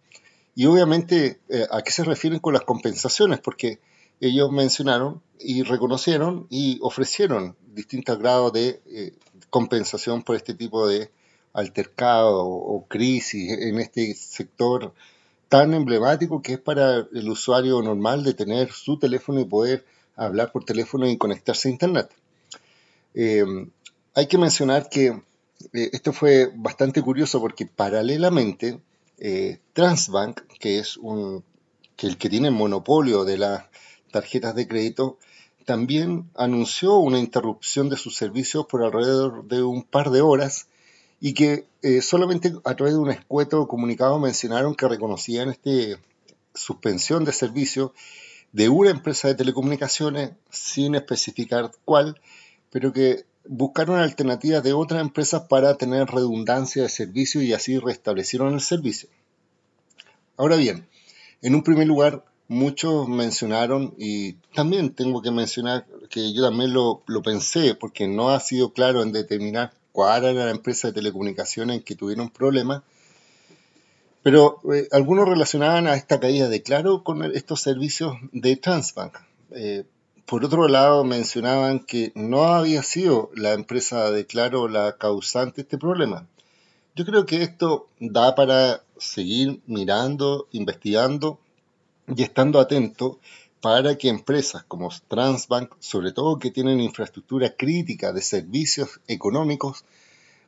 y 0.54 0.68
obviamente 0.68 1.40
a 1.72 1.82
qué 1.82 1.92
se 1.92 2.04
refieren 2.04 2.40
con 2.40 2.54
las 2.54 2.64
compensaciones, 2.64 3.40
porque 3.40 3.80
ellos 4.22 4.52
mencionaron 4.52 5.22
y 5.40 5.64
reconocieron 5.64 6.46
y 6.50 6.78
ofrecieron 6.82 7.56
distintos 7.74 8.20
grados 8.20 8.54
de 8.54 8.82
eh, 8.86 9.14
compensación 9.50 10.22
por 10.22 10.36
este 10.36 10.54
tipo 10.54 10.88
de 10.88 11.10
altercado 11.54 12.46
o 12.46 12.86
crisis 12.88 13.52
en 13.52 13.80
este 13.80 14.14
sector 14.14 14.94
tan 15.50 15.74
emblemático 15.74 16.42
que 16.42 16.54
es 16.54 16.60
para 16.60 17.08
el 17.12 17.30
usuario 17.30 17.82
normal 17.82 18.24
de 18.24 18.34
tener 18.34 18.72
su 18.72 18.98
teléfono 19.00 19.40
y 19.40 19.46
poder 19.46 19.86
hablar 20.16 20.52
por 20.52 20.66
teléfono 20.66 21.10
y 21.10 21.18
conectarse 21.18 21.68
a 21.68 21.72
Internet. 21.72 22.10
Eh, 23.14 23.46
hay 24.14 24.28
que 24.28 24.38
mencionar 24.38 24.90
que 24.90 25.08
eh, 25.74 25.90
esto 25.94 26.14
fue 26.14 26.52
bastante 26.56 27.02
curioso 27.02 27.40
porque 27.40 27.66
paralelamente 27.66 28.80
Transbank, 29.74 30.42
que 30.60 30.80
es 30.80 30.98
un, 30.98 31.44
que 31.96 32.08
el 32.08 32.18
que 32.18 32.30
tiene 32.30 32.50
monopolio 32.50 33.24
de 33.24 33.38
la 33.38 33.70
tarjetas 34.12 34.56
de 34.56 34.68
crédito, 34.68 35.18
también 35.66 36.30
anunció 36.36 36.98
una 36.98 37.20
interrupción 37.20 37.90
de 37.90 37.98
sus 37.98 38.16
servicios 38.16 38.66
por 38.68 38.84
alrededor 38.84 39.48
de 39.48 39.64
un 39.64 39.84
par 39.84 40.12
de 40.12 40.22
horas 40.22 40.68
y 41.20 41.34
que 41.34 41.66
eh, 41.82 42.02
solamente 42.02 42.54
a 42.64 42.76
través 42.76 42.96
de 42.96 43.00
un 43.00 43.12
escueto 43.12 43.68
comunicado 43.68 44.20
mencionaron 44.20 44.76
que 44.76 44.88
reconocían 44.88 45.50
esta 45.50 46.00
suspensión 46.54 47.24
de 47.24 47.32
servicio 47.32 47.94
de 48.52 48.70
una 48.70 48.90
empresa 48.90 49.28
de 49.28 49.36
telecomunicaciones 49.36 50.32
sin 50.50 50.96
especificar 50.96 51.72
cuál, 51.86 52.20
pero 52.70 52.94
que 52.94 53.26
buscaron 53.46 54.00
alternativas 54.00 54.64
de 54.64 54.74
otras 54.74 55.02
empresas 55.02 55.44
para 55.50 55.76
tener 55.76 56.08
redundancia 56.08 56.84
de 56.84 56.90
servicio 56.90 57.42
y 57.42 57.54
así 57.54 57.80
restablecieron 57.80 58.54
el 58.54 58.62
servicio. 58.62 59.10
Ahora 60.38 60.56
bien, 60.56 60.88
en 61.42 61.56
un 61.56 61.64
primer 61.64 61.88
lugar, 61.88 62.24
muchos 62.48 63.08
mencionaron, 63.08 63.96
y 63.98 64.34
también 64.54 64.94
tengo 64.94 65.22
que 65.22 65.32
mencionar 65.32 65.86
que 66.10 66.34
yo 66.34 66.44
también 66.44 66.74
lo, 66.74 67.02
pensé, 67.24 67.76
porque 67.76 68.08
no 68.08 68.30
ha 68.30 68.40
sido 68.40 68.74
claro 68.74 69.04
en 69.04 69.12
determinar 69.12 69.74
cuál 69.92 70.26
era 70.26 70.46
la 70.46 70.52
empresa 70.52 70.90
de 70.90 70.94
telecomunicaciones 70.94 71.84
que 71.84 71.96
tuvieron 71.96 72.30
problemas, 72.30 72.84
pero 74.24 74.62
eh, 74.74 74.88
algunos 74.92 75.28
relacionaban 75.28 75.88
a 75.88 75.96
esta 75.96 76.20
caída 76.20 76.48
de 76.50 76.62
Claro 76.62 77.04
con 77.04 77.24
estos 77.24 77.62
servicios 77.62 78.16
de 78.32 78.56
Transbank. 78.56 79.18
Eh, 79.52 79.84
por 80.26 80.46
otro 80.46 80.68
lado, 80.68 81.04
mencionaban 81.04 81.80
que 81.80 82.12
no 82.16 82.44
había 82.44 82.84
sido 82.84 83.32
la 83.36 83.54
empresa 83.54 84.12
de 84.12 84.26
Claro 84.26 84.68
la 84.68 84.98
causante 84.98 85.58
de 85.58 85.62
este 85.64 85.78
problema. 85.78 86.28
Yo 86.96 87.06
creo 87.06 87.26
que 87.26 87.42
esto 87.42 87.88
da 88.00 88.36
para 88.36 88.84
seguir 88.98 89.62
mirando, 89.66 90.48
investigando 90.52 91.40
y 92.08 92.22
estando 92.24 92.60
atento 92.60 93.20
para 93.62 93.98
que 93.98 94.10
empresas 94.10 94.64
como 94.64 94.90
Transbank, 95.08 95.74
sobre 95.80 96.12
todo 96.12 96.40
que 96.40 96.52
tienen 96.52 96.80
infraestructura 96.80 97.56
crítica 97.56 98.12
de 98.12 98.22
servicios 98.22 99.00
económicos, 99.08 99.86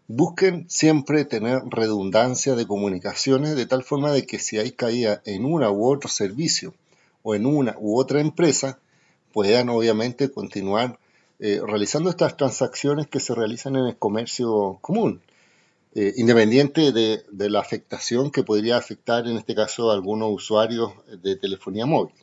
busquen 0.08 0.70
siempre 0.70 1.26
tener 1.26 1.62
redundancia 1.70 2.56
de 2.56 2.68
comunicaciones 2.68 3.56
de 3.56 3.66
tal 3.66 3.84
forma 3.84 4.12
de 4.12 4.26
que 4.26 4.40
si 4.40 4.58
hay 4.58 4.72
caída 4.72 5.22
en 5.26 5.46
una 5.46 5.72
u 5.72 5.88
otro 5.88 6.10
servicio 6.10 6.74
o 7.22 7.36
en 7.36 7.46
una 7.46 7.76
u 7.80 8.00
otra 8.00 8.20
empresa, 8.20 8.80
puedan 9.32 9.70
obviamente 9.70 10.30
continuar 10.30 11.00
eh, 11.40 11.62
realizando 11.66 12.10
estas 12.10 12.38
transacciones 12.38 13.08
que 13.08 13.20
se 13.20 13.34
realizan 13.34 13.76
en 13.76 13.86
el 13.86 13.98
comercio 13.98 14.78
común. 14.82 15.22
Eh, 15.96 16.14
independiente 16.18 16.92
de, 16.92 17.24
la 17.50 17.60
afectación 17.60 18.32
que 18.32 18.44
podría 18.44 18.78
afectar 18.78 19.28
en 19.28 19.38
este 19.38 19.54
caso 19.54 19.92
a 19.92 19.94
algunos 19.94 20.32
usuarios 20.32 20.92
de 21.22 21.36
telefonía 21.36 21.86
móvil. 21.86 22.16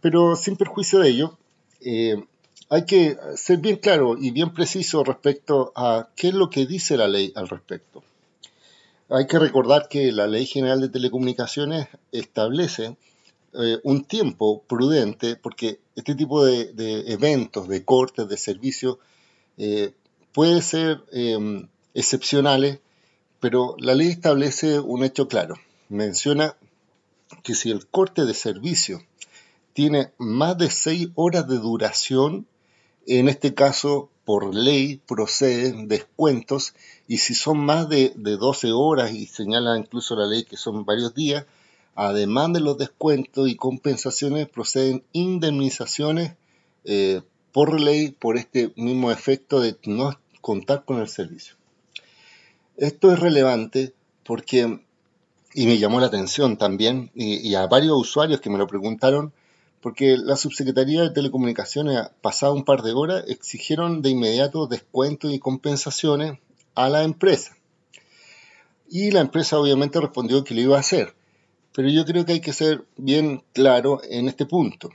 Pero 0.00 0.36
sin 0.36 0.56
perjuicio 0.56 0.98
de 0.98 1.08
ello, 1.08 1.38
eh, 1.80 2.22
hay 2.70 2.84
que 2.84 3.18
ser 3.36 3.58
bien 3.58 3.76
claro 3.76 4.16
y 4.16 4.30
bien 4.30 4.54
preciso 4.54 5.02
respecto 5.02 5.72
a 5.74 6.08
qué 6.14 6.28
es 6.28 6.34
lo 6.34 6.48
que 6.48 6.66
dice 6.66 6.96
la 6.96 7.08
ley 7.08 7.32
al 7.34 7.48
respecto. 7.48 8.02
Hay 9.08 9.26
que 9.26 9.40
recordar 9.40 9.88
que 9.88 10.12
la 10.12 10.28
Ley 10.28 10.46
General 10.46 10.80
de 10.80 10.88
Telecomunicaciones 10.88 11.88
establece 12.12 12.96
eh, 13.54 13.78
un 13.82 14.04
tiempo 14.04 14.62
prudente, 14.68 15.34
porque 15.34 15.80
este 15.96 16.14
tipo 16.14 16.44
de, 16.44 16.72
eventos, 17.08 17.66
de 17.66 17.84
cortes, 17.84 18.28
de 18.28 18.36
servicios, 18.36 18.98
puede 20.32 20.62
ser 20.62 21.02
excepcionales, 21.92 22.78
pero 23.40 23.74
la 23.78 23.94
ley 23.94 24.08
establece 24.08 24.78
un 24.78 25.02
hecho 25.02 25.26
claro. 25.28 25.56
Menciona 25.88 26.54
que 27.42 27.54
si 27.54 27.70
el 27.70 27.86
corte 27.86 28.24
de 28.24 28.34
servicio 28.34 29.02
tiene 29.72 30.12
más 30.18 30.56
de 30.56 30.70
seis 30.70 31.08
horas 31.14 31.48
de 31.48 31.58
duración, 31.58 32.46
en 33.06 33.28
este 33.28 33.54
caso 33.54 34.10
por 34.24 34.54
ley 34.54 35.00
proceden 35.06 35.88
descuentos 35.88 36.74
y 37.08 37.18
si 37.18 37.34
son 37.34 37.58
más 37.58 37.88
de, 37.88 38.12
de 38.16 38.36
12 38.36 38.72
horas 38.72 39.12
y 39.12 39.26
señala 39.26 39.76
incluso 39.78 40.14
la 40.14 40.26
ley 40.26 40.44
que 40.44 40.56
son 40.56 40.84
varios 40.84 41.14
días, 41.14 41.46
además 41.94 42.52
de 42.52 42.60
los 42.60 42.78
descuentos 42.78 43.48
y 43.48 43.56
compensaciones 43.56 44.48
proceden 44.48 45.02
indemnizaciones 45.12 46.34
eh, 46.84 47.22
por 47.52 47.80
ley 47.80 48.10
por 48.10 48.36
este 48.36 48.72
mismo 48.76 49.10
efecto 49.10 49.60
de 49.60 49.76
no 49.84 50.18
contar 50.40 50.84
con 50.84 51.00
el 51.00 51.08
servicio. 51.08 51.56
Esto 52.76 53.12
es 53.12 53.18
relevante 53.18 53.92
porque, 54.24 54.80
y 55.54 55.66
me 55.66 55.78
llamó 55.78 56.00
la 56.00 56.06
atención 56.06 56.56
también, 56.56 57.10
y, 57.14 57.54
a 57.54 57.66
varios 57.66 57.98
usuarios 57.98 58.40
que 58.40 58.48
me 58.48 58.58
lo 58.58 58.66
preguntaron, 58.66 59.32
porque 59.80 60.16
la 60.16 60.36
subsecretaría 60.36 61.02
de 61.02 61.10
Telecomunicaciones, 61.10 62.08
pasado 62.20 62.54
un 62.54 62.64
par 62.64 62.82
de 62.82 62.92
horas, 62.92 63.24
exigieron 63.28 64.02
de 64.02 64.10
inmediato 64.10 64.66
descuentos 64.66 65.32
y 65.32 65.38
compensaciones 65.38 66.38
a 66.74 66.88
la 66.88 67.02
empresa. 67.02 67.56
Y 68.88 69.10
la 69.10 69.20
empresa 69.20 69.58
obviamente 69.58 70.00
respondió 70.00 70.44
que 70.44 70.54
lo 70.54 70.60
iba 70.60 70.76
a 70.76 70.80
hacer. 70.80 71.14
Pero 71.72 71.88
yo 71.88 72.04
creo 72.04 72.24
que 72.24 72.32
hay 72.32 72.40
que 72.40 72.52
ser 72.52 72.84
bien 72.96 73.42
claro 73.52 74.00
en 74.08 74.28
este 74.28 74.44
punto, 74.44 74.90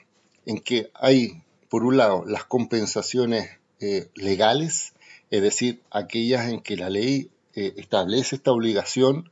en 0.46 0.60
que 0.60 0.92
hay, 0.94 1.42
por 1.70 1.86
un 1.86 1.98
lado, 1.98 2.26
las 2.26 2.44
compensaciones 2.44 3.50
eh, 3.80 4.10
legales, 4.16 4.94
es 5.32 5.42
decir, 5.42 5.82
aquellas 5.90 6.50
en 6.50 6.60
que 6.60 6.76
la 6.76 6.90
ley 6.90 7.32
eh, 7.56 7.74
establece 7.78 8.36
esta 8.36 8.52
obligación 8.52 9.32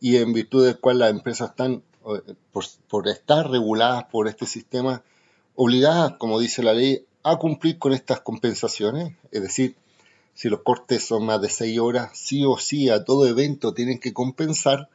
y 0.00 0.16
en 0.16 0.32
virtud 0.32 0.66
del 0.66 0.78
cual 0.78 0.98
las 0.98 1.10
empresas 1.10 1.50
están, 1.50 1.82
eh, 2.06 2.34
por, 2.88 3.08
estar 3.08 3.50
reguladas 3.50 4.04
por 4.04 4.28
este 4.28 4.46
sistema, 4.46 5.02
obligadas, 5.54 6.14
como 6.18 6.40
dice 6.40 6.62
la 6.62 6.72
ley, 6.72 7.04
a 7.22 7.36
cumplir 7.36 7.78
con 7.78 7.92
estas 7.92 8.20
compensaciones, 8.20 9.14
es 9.30 9.42
decir, 9.42 9.76
si 10.34 10.48
los 10.48 10.62
cortes 10.62 11.04
son 11.04 11.26
más 11.26 11.40
de 11.40 11.50
seis 11.50 11.78
horas, 11.78 12.10
sí 12.14 12.44
o 12.44 12.56
sí 12.56 12.88
a 12.88 13.04
todo 13.04 13.26
evento 13.26 13.74
tienen 13.74 13.98
que 13.98 14.14
compensar, 14.14 14.88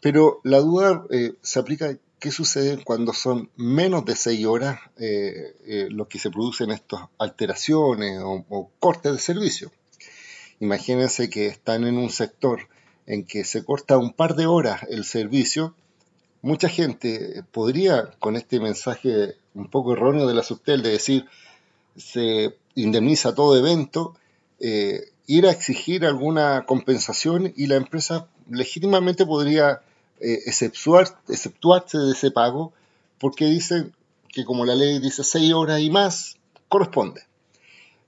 pero 0.00 0.40
la 0.44 0.60
duda 0.60 1.04
eh, 1.10 1.34
se 1.42 1.58
aplica 1.58 1.98
qué 2.20 2.30
sucede 2.30 2.82
cuando 2.84 3.12
son 3.12 3.50
menos 3.56 4.04
de 4.04 4.14
seis 4.14 4.46
horas 4.46 4.78
eh, 4.98 5.88
lo 5.90 6.06
que 6.06 6.18
se 6.18 6.30
producen 6.30 6.70
estas 6.70 7.00
alteraciones 7.18 8.20
o 8.22 8.70
cortes 8.78 9.12
de 9.12 9.18
servicio. 9.18 9.72
Imagínense 10.60 11.30
que 11.30 11.46
están 11.46 11.84
en 11.84 11.96
un 11.96 12.10
sector 12.10 12.68
en 13.06 13.24
que 13.24 13.44
se 13.44 13.64
corta 13.64 13.96
un 13.96 14.12
par 14.12 14.36
de 14.36 14.46
horas 14.46 14.82
el 14.90 15.04
servicio. 15.04 15.74
Mucha 16.42 16.68
gente 16.68 17.44
podría, 17.52 18.10
con 18.18 18.36
este 18.36 18.60
mensaje 18.60 19.36
un 19.54 19.68
poco 19.68 19.92
erróneo 19.92 20.26
de 20.26 20.34
la 20.34 20.42
Subtel, 20.42 20.82
de 20.82 20.90
decir 20.90 21.26
se 21.96 22.56
indemniza 22.74 23.34
todo 23.34 23.58
evento, 23.58 24.14
eh, 24.58 25.10
ir 25.26 25.46
a 25.46 25.50
exigir 25.50 26.04
alguna 26.04 26.64
compensación 26.66 27.52
y 27.56 27.66
la 27.66 27.76
empresa 27.76 28.28
legítimamente 28.48 29.26
podría 29.26 29.82
eh, 30.20 30.40
exceptuarse 30.46 31.98
de 31.98 32.12
ese 32.12 32.30
pago 32.30 32.72
porque 33.18 33.46
dicen 33.46 33.94
que 34.28 34.44
como 34.44 34.64
la 34.64 34.74
ley 34.74 34.98
dice 34.98 35.24
seis 35.24 35.52
horas 35.52 35.80
y 35.80 35.90
más, 35.90 36.36
corresponde. 36.68 37.22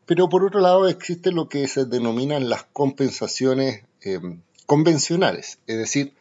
Pero 0.07 0.29
por 0.29 0.45
otro 0.45 0.61
lado 0.61 0.89
existe 0.89 1.33
lo 1.33 1.49
que 1.49 1.69
se 1.69 1.85
denominan 1.85 2.49
las 2.49 2.65
compensaciones 2.73 3.85
em, 4.01 4.41
convencionales, 4.67 5.59
es 5.67 5.79
decir, 5.79 6.15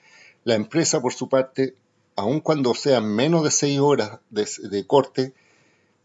la 0.44 0.56
empresa 0.56 1.02
por 1.02 1.14
su 1.14 1.30
parte, 1.30 1.76
aun 2.16 2.40
cuando 2.40 2.74
sean 2.74 3.16
menos 3.16 3.44
de 3.44 3.52
seis 3.52 3.80
horas 3.80 4.20
de, 4.30 4.86
corte, 4.86 5.34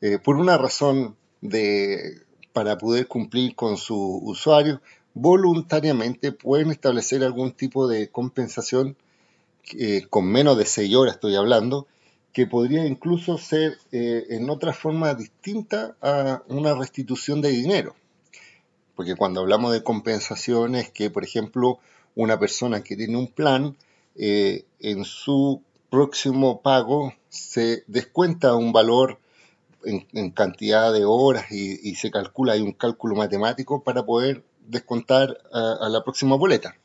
eh, 0.01 0.19
por 0.19 0.37
una 0.37 0.57
razón 0.57 1.17
de, 1.41 2.23
para 2.53 2.79
poder 2.79 3.07
cumplir 3.07 3.55
con 3.55 3.77
su 3.77 4.21
usuario, 4.25 4.81
voluntariamente 5.15 6.33
pueden 6.33 6.71
establecer 6.71 7.25
algún 7.25 7.53
tipo 7.53 7.89
de 7.89 8.09
compensación 8.09 8.97
eh, 9.79 10.07
con 10.09 10.27
menos 10.27 10.57
de 10.59 10.67
seis 10.67 10.95
horas, 10.95 11.15
estoy 11.15 11.35
hablando, 11.35 11.87
que 12.33 12.47
podría 12.47 12.87
incluso 12.87 13.39
ser 13.39 13.79
eh, 13.93 14.27
en 14.31 14.51
otra 14.51 14.73
forma 14.73 15.15
distinta 15.15 15.97
a 16.03 16.43
una 16.49 16.75
restitución 16.75 17.41
de 17.41 17.49
dinero. 17.49 17.97
Porque 18.95 19.17
cuando 19.17 19.41
hablamos 19.41 19.73
de 19.73 19.83
compensaciones, 19.83 20.91
que 20.91 21.11
por 21.11 21.25
ejemplo 21.25 21.79
una 22.15 22.39
persona 22.39 22.83
que 22.83 22.97
tiene 22.97 23.17
un 23.17 23.29
plan, 23.29 23.77
en 24.19 25.05
su 25.05 25.61
próximo 25.97 26.61
pago 26.61 27.15
se 27.31 27.83
descuenta 27.87 28.55
un 28.55 28.71
valor 28.71 29.19
en, 29.83 30.31
cantidad 30.33 30.93
de 30.93 31.07
horas 31.07 31.51
y, 31.51 31.95
se 31.95 32.11
calcula, 32.11 32.53
hay 32.53 32.61
un 32.61 32.73
cálculo 32.73 33.17
matemático 33.17 33.83
para 33.83 34.05
poder 34.05 34.45
descontar 34.67 35.39
a 35.55 35.89
la 35.89 36.05
próxima 36.05 36.37
boleta. 36.37 36.77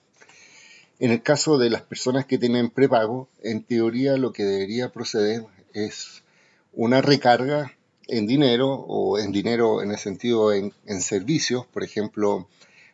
En 0.99 1.11
el 1.11 1.21
caso 1.21 1.57
de 1.57 1.69
las 1.69 1.81
personas 1.81 2.25
que 2.25 2.37
tienen 2.37 2.69
prepago, 2.69 3.27
en 3.43 3.63
teoría 3.63 4.15
lo 4.15 4.31
que 4.31 4.45
debería 4.45 4.93
proceder 4.93 5.43
es 5.73 6.23
una 6.71 7.01
recarga 7.01 7.73
en 8.07 8.27
dinero 8.27 8.69
o 8.69 9.19
en 9.19 9.33
dinero 9.33 9.81
en 9.81 9.91
el 9.91 9.97
sentido 9.97 10.53
en, 10.53 10.71
servicios, 11.01 11.65
por 11.65 11.83
ejemplo, 11.83 12.47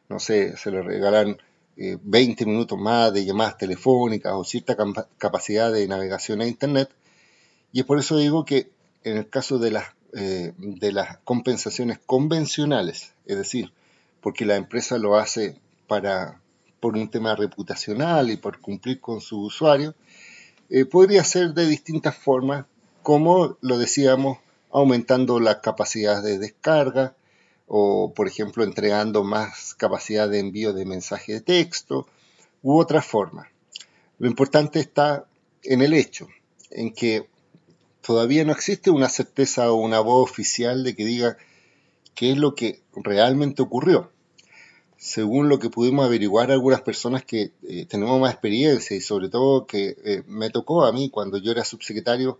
no 0.10 0.19
sé, 0.19 0.58
se 0.58 0.71
le 0.71 0.82
regalan 0.82 1.38
20 1.78 2.44
eh, 2.44 2.48
minutos 2.48 2.80
más 2.80 3.13
de 3.13 3.26
llamadas 3.26 3.58
telefónicas 3.58 4.34
o 4.36 4.44
cierta 4.44 4.76
capacidad 5.18 5.72
de 5.72 5.88
navegación 5.88 6.42
a 6.42 6.48
Internet. 6.48 6.90
Y 7.72 7.82
es 7.82 7.86
por 7.86 8.00
eso 8.00 8.18
digo 8.18 8.46
que 8.46 8.70
en 9.04 9.18
el 9.18 9.30
caso 9.30 9.60
de 9.60 9.72
las, 9.72 9.86
eh, 10.13 10.54
de 10.58 10.92
las 10.92 11.18
compensaciones 11.20 12.00
convencionales, 12.00 13.13
es 13.26 13.38
decir, 13.38 13.72
porque 14.22 14.46
la 14.46 14.56
empresa 14.56 14.98
lo 14.98 15.16
hace 15.16 15.60
para 15.88 16.42
por 16.80 16.96
un 16.96 17.10
tema 17.10 17.36
reputacional 17.36 18.30
y 18.30 18.38
por 18.38 18.60
cumplir 18.60 19.00
con 19.00 19.22
su 19.22 19.42
usuario, 19.42 19.96
eh, 20.70 20.86
podría 20.86 21.24
ser 21.24 21.54
de 21.54 21.66
distintas 21.66 22.16
formas, 22.16 22.66
como 23.02 23.58
lo 23.62 23.78
decíamos, 23.78 24.38
aumentando 24.72 25.40
las 25.40 25.58
capacidades 25.58 26.24
de 26.24 26.40
descarga 26.40 27.16
o, 27.67 28.13
por 28.13 28.27
ejemplo, 28.27 28.63
entregando 28.63 29.23
más 29.23 29.75
capacidad 29.75 30.30
de 30.30 30.39
envío 30.39 30.73
de 30.73 30.86
mensaje 30.86 31.34
de 31.34 31.41
texto 31.41 32.08
u 32.63 32.80
otra 32.80 33.01
forma. 33.01 33.49
Lo 34.19 34.27
importante 34.27 34.80
está 34.80 35.25
en 35.63 35.82
el 35.82 35.93
hecho, 35.93 36.27
en 36.71 36.93
que 36.93 37.27
todavía 38.01 38.45
no 38.45 38.53
existe 38.53 38.89
una 38.89 39.10
certeza 39.10 39.71
o 39.71 39.75
una 39.75 39.99
voz 39.99 40.30
oficial 40.30 40.84
de 40.84 40.95
que 40.95 41.06
diga 41.06 41.38
qué 42.15 42.32
es 42.32 42.38
lo 42.38 42.56
que 42.56 42.82
realmente 42.95 43.62
ocurrió 43.62 44.12
según 44.97 45.47
lo 45.47 45.60
que 45.60 45.69
pudimos 45.69 46.06
averiguar 46.06 46.51
algunas 46.51 46.82
personas 46.82 47.23
que 47.23 47.51
eh, 47.67 47.86
tenemos 47.86 48.19
más 48.19 48.34
experiencia 48.34 48.97
y 48.97 49.01
sobre 49.01 49.30
todo 49.30 49.67
que 49.67 49.95
eh, 50.03 50.23
me 50.27 50.49
tocó 50.49 50.86
a 50.86 50.91
mí 50.91 51.10
cuando 51.10 51.38
yo 51.38 51.51
era 51.51 51.63
subsecretario 51.63 52.39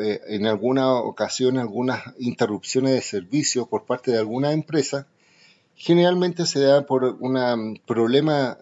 eh, 0.00 0.20
en 0.28 0.46
alguna 0.46 0.94
ocasión 0.94 1.58
algunas 1.58 2.02
interrupciones 2.18 2.92
de 2.92 3.02
servicio 3.02 3.66
por 3.66 3.84
parte 3.84 4.10
de 4.10 4.18
alguna 4.18 4.52
empresa, 4.52 5.06
generalmente 5.74 6.46
se 6.46 6.60
da 6.60 6.86
por 6.86 7.04
un 7.04 7.80
problema, 7.86 8.58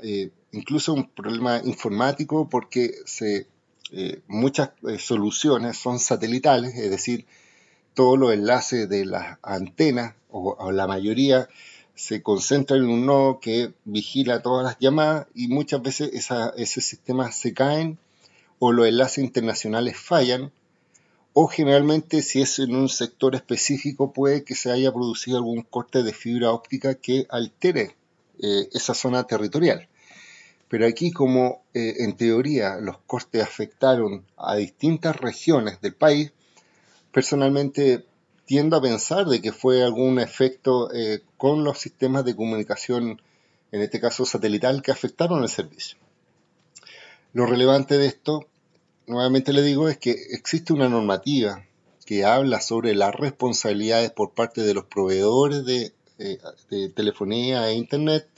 incluso 0.52 0.94
un 0.94 1.08
problema 1.08 1.60
informático, 1.64 2.48
porque 2.48 2.94
se, 3.04 3.46
muchas 4.26 4.70
soluciones 4.98 5.76
son 5.76 5.98
satelitales, 5.98 6.74
es 6.76 6.90
decir, 6.90 7.26
todos 7.94 8.18
los 8.18 8.32
enlaces 8.32 8.88
de 8.88 9.04
las 9.04 9.38
antenas, 9.42 10.14
o 10.30 10.70
la 10.72 10.86
mayoría, 10.86 11.48
se 12.00 12.22
concentra 12.22 12.78
en 12.78 12.88
un 12.88 13.04
nodo 13.04 13.40
que 13.40 13.74
vigila 13.84 14.40
todas 14.40 14.64
las 14.64 14.78
llamadas 14.78 15.26
y 15.34 15.48
muchas 15.48 15.82
veces 15.82 16.10
ese 16.56 16.80
sistema 16.80 17.30
se 17.30 17.52
caen 17.52 17.98
o 18.58 18.72
los 18.72 18.86
enlaces 18.86 19.22
internacionales 19.22 19.98
fallan 19.98 20.50
o 21.32 21.46
generalmente 21.46 22.22
si 22.22 22.42
es 22.42 22.58
en 22.58 22.74
un 22.74 22.88
sector 22.88 23.34
específico 23.34 24.12
puede 24.12 24.44
que 24.44 24.54
se 24.54 24.70
haya 24.70 24.92
producido 24.92 25.38
algún 25.38 25.62
corte 25.62 26.02
de 26.02 26.12
fibra 26.12 26.52
óptica 26.52 26.94
que 26.94 27.26
altere 27.30 27.96
eh, 28.40 28.68
esa 28.72 28.94
zona 28.94 29.24
territorial. 29.24 29.88
Pero 30.68 30.86
aquí 30.86 31.10
como 31.12 31.62
eh, 31.74 31.94
en 31.98 32.16
teoría 32.16 32.76
los 32.76 32.98
cortes 32.98 33.42
afectaron 33.42 34.24
a 34.36 34.56
distintas 34.56 35.16
regiones 35.16 35.80
del 35.80 35.94
país, 35.94 36.32
personalmente 37.12 38.04
tiendo 38.44 38.76
a 38.76 38.82
pensar 38.82 39.26
de 39.26 39.40
que 39.40 39.52
fue 39.52 39.82
algún 39.82 40.18
efecto 40.18 40.92
eh, 40.92 41.22
con 41.36 41.62
los 41.62 41.78
sistemas 41.78 42.24
de 42.24 42.34
comunicación, 42.34 43.22
en 43.70 43.82
este 43.82 44.00
caso 44.00 44.24
satelital, 44.24 44.82
que 44.82 44.90
afectaron 44.90 45.42
el 45.42 45.48
servicio. 45.48 45.96
Lo 47.32 47.46
relevante 47.46 47.96
de 47.96 48.06
esto, 48.06 48.48
nuevamente 49.10 49.52
le 49.52 49.62
digo, 49.62 49.88
es 49.88 49.98
que 49.98 50.12
existe 50.30 50.72
una 50.72 50.88
normativa 50.88 51.66
que 52.06 52.24
habla 52.24 52.60
sobre 52.60 52.94
las 52.94 53.14
responsabilidades 53.14 54.10
por 54.10 54.30
parte 54.30 54.62
de 54.62 54.72
los 54.72 54.84
proveedores 54.84 55.64
de, 55.64 55.92
eh, 56.18 56.38
telefonía 56.94 57.68
e 57.68 57.74
internet. 57.74 58.28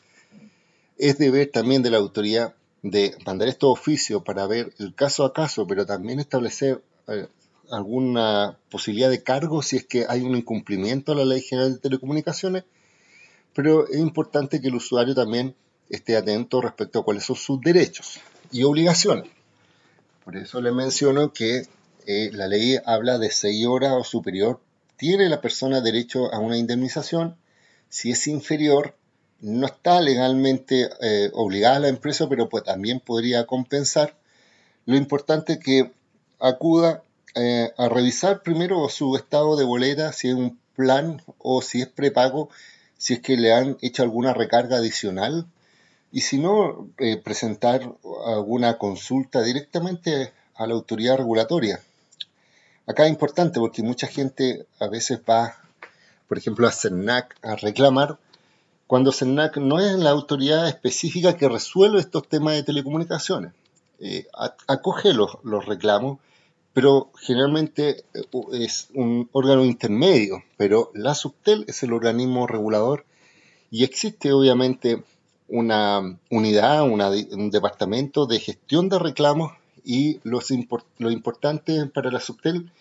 Es 0.98 1.18
deber 1.18 1.50
también 1.50 1.82
de 1.82 1.90
la 1.90 1.98
autoridad 1.98 2.54
de 2.82 3.14
mandar 3.26 3.48
estos 3.48 3.70
oficios 3.70 4.22
para 4.22 4.46
ver 4.46 4.72
el 4.78 4.94
caso 4.94 5.24
a 5.24 5.32
caso, 5.32 5.66
pero 5.66 5.86
también 5.86 6.20
establecer 6.20 6.82
eh, 7.08 7.28
alguna 7.70 8.58
posibilidad 8.70 9.10
de 9.10 9.22
cargo 9.22 9.62
si 9.62 9.76
es 9.76 9.86
que 9.86 10.06
hay 10.08 10.22
un 10.22 10.36
incumplimiento 10.36 11.12
a 11.12 11.16
la 11.16 11.24
Ley 11.24 11.42
General 11.42 11.72
de 11.72 11.78
Telecomunicaciones, 11.78 12.64
pero 13.54 13.86
es 13.88 13.98
importante 13.98 14.60
que 14.60 14.68
el 14.68 14.74
usuario 14.74 15.14
también 15.14 15.54
esté 15.90 16.16
atento 16.16 16.60
respecto 16.60 17.00
a 17.00 17.04
cuáles 17.04 17.24
son 17.24 17.36
sus 17.36 17.60
derechos 17.60 18.20
y 18.50 18.62
obligaciones. 18.62 19.28
Por 20.24 20.36
eso 20.36 20.60
le 20.60 20.72
menciono 20.72 21.32
que 21.32 21.66
eh, 22.06 22.30
la 22.32 22.46
ley 22.46 22.78
habla 22.84 23.18
de 23.18 23.30
seis 23.30 23.66
horas 23.66 23.92
o 23.92 24.04
superior. 24.04 24.60
Tiene 24.96 25.28
la 25.28 25.40
persona 25.40 25.80
derecho 25.80 26.32
a 26.32 26.38
una 26.38 26.56
indemnización. 26.56 27.36
Si 27.88 28.12
es 28.12 28.26
inferior, 28.28 28.94
no 29.40 29.66
está 29.66 30.00
legalmente 30.00 30.90
eh, 31.00 31.30
obligada 31.34 31.76
a 31.76 31.80
la 31.80 31.88
empresa, 31.88 32.28
pero 32.28 32.48
pues 32.48 32.62
también 32.62 33.00
podría 33.00 33.46
compensar. 33.46 34.16
Lo 34.86 34.96
importante 34.96 35.54
es 35.54 35.58
que 35.58 35.92
acuda 36.38 37.02
eh, 37.34 37.72
a 37.76 37.88
revisar 37.88 38.42
primero 38.42 38.88
su 38.88 39.16
estado 39.16 39.56
de 39.56 39.64
boleta, 39.64 40.12
si 40.12 40.28
es 40.28 40.34
un 40.34 40.58
plan 40.76 41.20
o 41.38 41.62
si 41.62 41.82
es 41.82 41.88
prepago, 41.88 42.48
si 42.96 43.14
es 43.14 43.20
que 43.20 43.36
le 43.36 43.52
han 43.52 43.76
hecho 43.80 44.04
alguna 44.04 44.34
recarga 44.34 44.76
adicional 44.76 45.46
y 46.12 46.20
si 46.20 46.38
no, 46.38 46.88
eh, 46.98 47.16
presentar 47.16 47.96
alguna 48.26 48.78
consulta 48.78 49.42
directamente 49.42 50.32
a 50.54 50.66
la 50.66 50.74
autoridad 50.74 51.16
regulatoria. 51.16 51.80
Acá 52.86 53.04
es 53.04 53.10
importante 53.10 53.58
porque 53.58 53.82
mucha 53.82 54.06
gente 54.06 54.66
a 54.78 54.88
veces 54.88 55.20
va, 55.28 55.56
por 56.28 56.38
ejemplo, 56.38 56.68
a 56.68 56.72
CERNAC 56.72 57.36
a 57.42 57.56
reclamar, 57.56 58.18
cuando 58.86 59.10
CERNAC 59.10 59.56
no 59.56 59.80
es 59.80 59.96
la 59.98 60.10
autoridad 60.10 60.68
específica 60.68 61.36
que 61.36 61.48
resuelve 61.48 61.98
estos 61.98 62.28
temas 62.28 62.54
de 62.54 62.62
telecomunicaciones. 62.62 63.52
Eh, 63.98 64.26
acoge 64.68 65.14
los, 65.14 65.38
los 65.42 65.64
reclamos 65.64 66.18
pero 66.72 67.10
generalmente 67.18 68.04
eh, 68.14 68.24
es 68.52 68.88
un 68.94 69.28
órgano 69.32 69.64
intermedio, 69.64 70.42
pero 70.56 70.90
la 70.94 71.14
Subtel 71.14 71.64
es 71.68 71.82
el 71.82 71.92
organismo 71.92 72.46
regulador 72.46 73.04
y 73.70 73.84
existe 73.84 74.32
obviamente 74.32 75.02
una 75.52 76.18
unidad, 76.30 76.82
un 76.82 77.50
departamento 77.50 78.24
de 78.24 78.40
gestión 78.40 78.88
de 78.88 78.98
reclamos 78.98 79.52
y 79.84 80.18
lo 80.24 81.10
importante 81.10 81.84
para 81.86 82.10
la 82.10 82.20
Subtel 82.20 82.72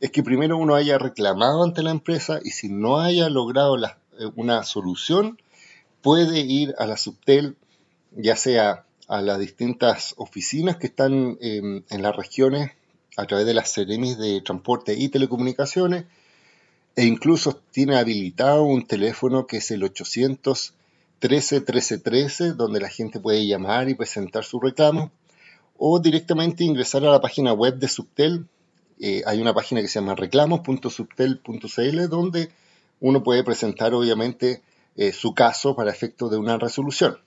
es 0.00 0.10
que 0.10 0.22
primero 0.22 0.56
uno 0.56 0.74
haya 0.74 0.96
reclamado 0.96 1.62
ante 1.62 1.82
la 1.82 1.90
empresa 1.90 2.40
y 2.42 2.50
si 2.50 2.70
no 2.70 2.98
haya 2.98 3.28
logrado 3.28 3.76
eh, 3.76 3.90
una 4.36 4.62
solución, 4.62 5.38
puede 6.00 6.40
ir 6.40 6.74
a 6.78 6.86
la 6.86 6.96
Subtel, 6.96 7.56
ya 8.16 8.36
sea 8.36 8.86
a 9.06 9.20
las 9.20 9.38
distintas 9.38 10.14
oficinas 10.16 10.76
que 10.78 10.86
están 10.86 11.36
en 11.40 12.02
las 12.02 12.16
regiones 12.16 12.70
a 13.18 13.26
través 13.26 13.44
de 13.44 13.52
las 13.52 13.70
Seremis 13.70 14.16
de 14.16 14.40
Transporte 14.40 14.94
y 14.94 15.10
Telecomunicaciones 15.10 16.06
e 16.96 17.04
incluso 17.04 17.60
tiene 17.70 17.96
habilitado 17.96 18.62
un 18.62 18.86
teléfono 18.86 19.46
que 19.46 19.58
es 19.58 19.70
el 19.72 19.84
800 19.84 20.72
131313, 21.20 22.54
donde 22.54 22.80
la 22.80 22.88
gente 22.88 23.20
puede 23.20 23.46
llamar 23.46 23.88
y 23.88 23.94
presentar 23.94 24.44
su 24.44 24.60
reclamo, 24.60 25.10
o 25.76 25.98
directamente 26.00 26.64
ingresar 26.64 27.04
a 27.04 27.10
la 27.10 27.20
página 27.20 27.52
web 27.52 27.78
de 27.78 27.88
Subtel. 27.88 28.46
Eh, 29.00 29.22
hay 29.26 29.40
una 29.40 29.54
página 29.54 29.80
que 29.80 29.88
se 29.88 29.98
llama 30.00 30.14
reclamos.subtel.cl, 30.14 32.08
donde 32.08 32.50
uno 33.00 33.22
puede 33.22 33.42
presentar 33.42 33.92
obviamente 33.94 34.62
eh, 34.96 35.12
su 35.12 35.34
caso 35.34 35.74
para 35.74 35.90
efecto 35.90 36.28
de 36.28 36.36
una 36.36 36.58
resolución. 36.58 37.18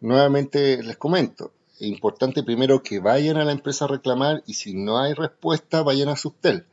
Nuevamente 0.00 0.82
les 0.82 0.96
comento, 0.96 1.52
es 1.78 1.88
importante 1.88 2.42
primero 2.42 2.82
que 2.82 3.00
vayan 3.00 3.36
a 3.36 3.44
la 3.44 3.52
empresa 3.52 3.84
a 3.84 3.88
reclamar 3.88 4.42
y 4.46 4.54
si 4.54 4.74
no 4.74 4.98
hay 4.98 5.12
respuesta 5.12 5.82
vayan 5.82 6.08
a 6.08 6.16
Subtel, 6.16 6.66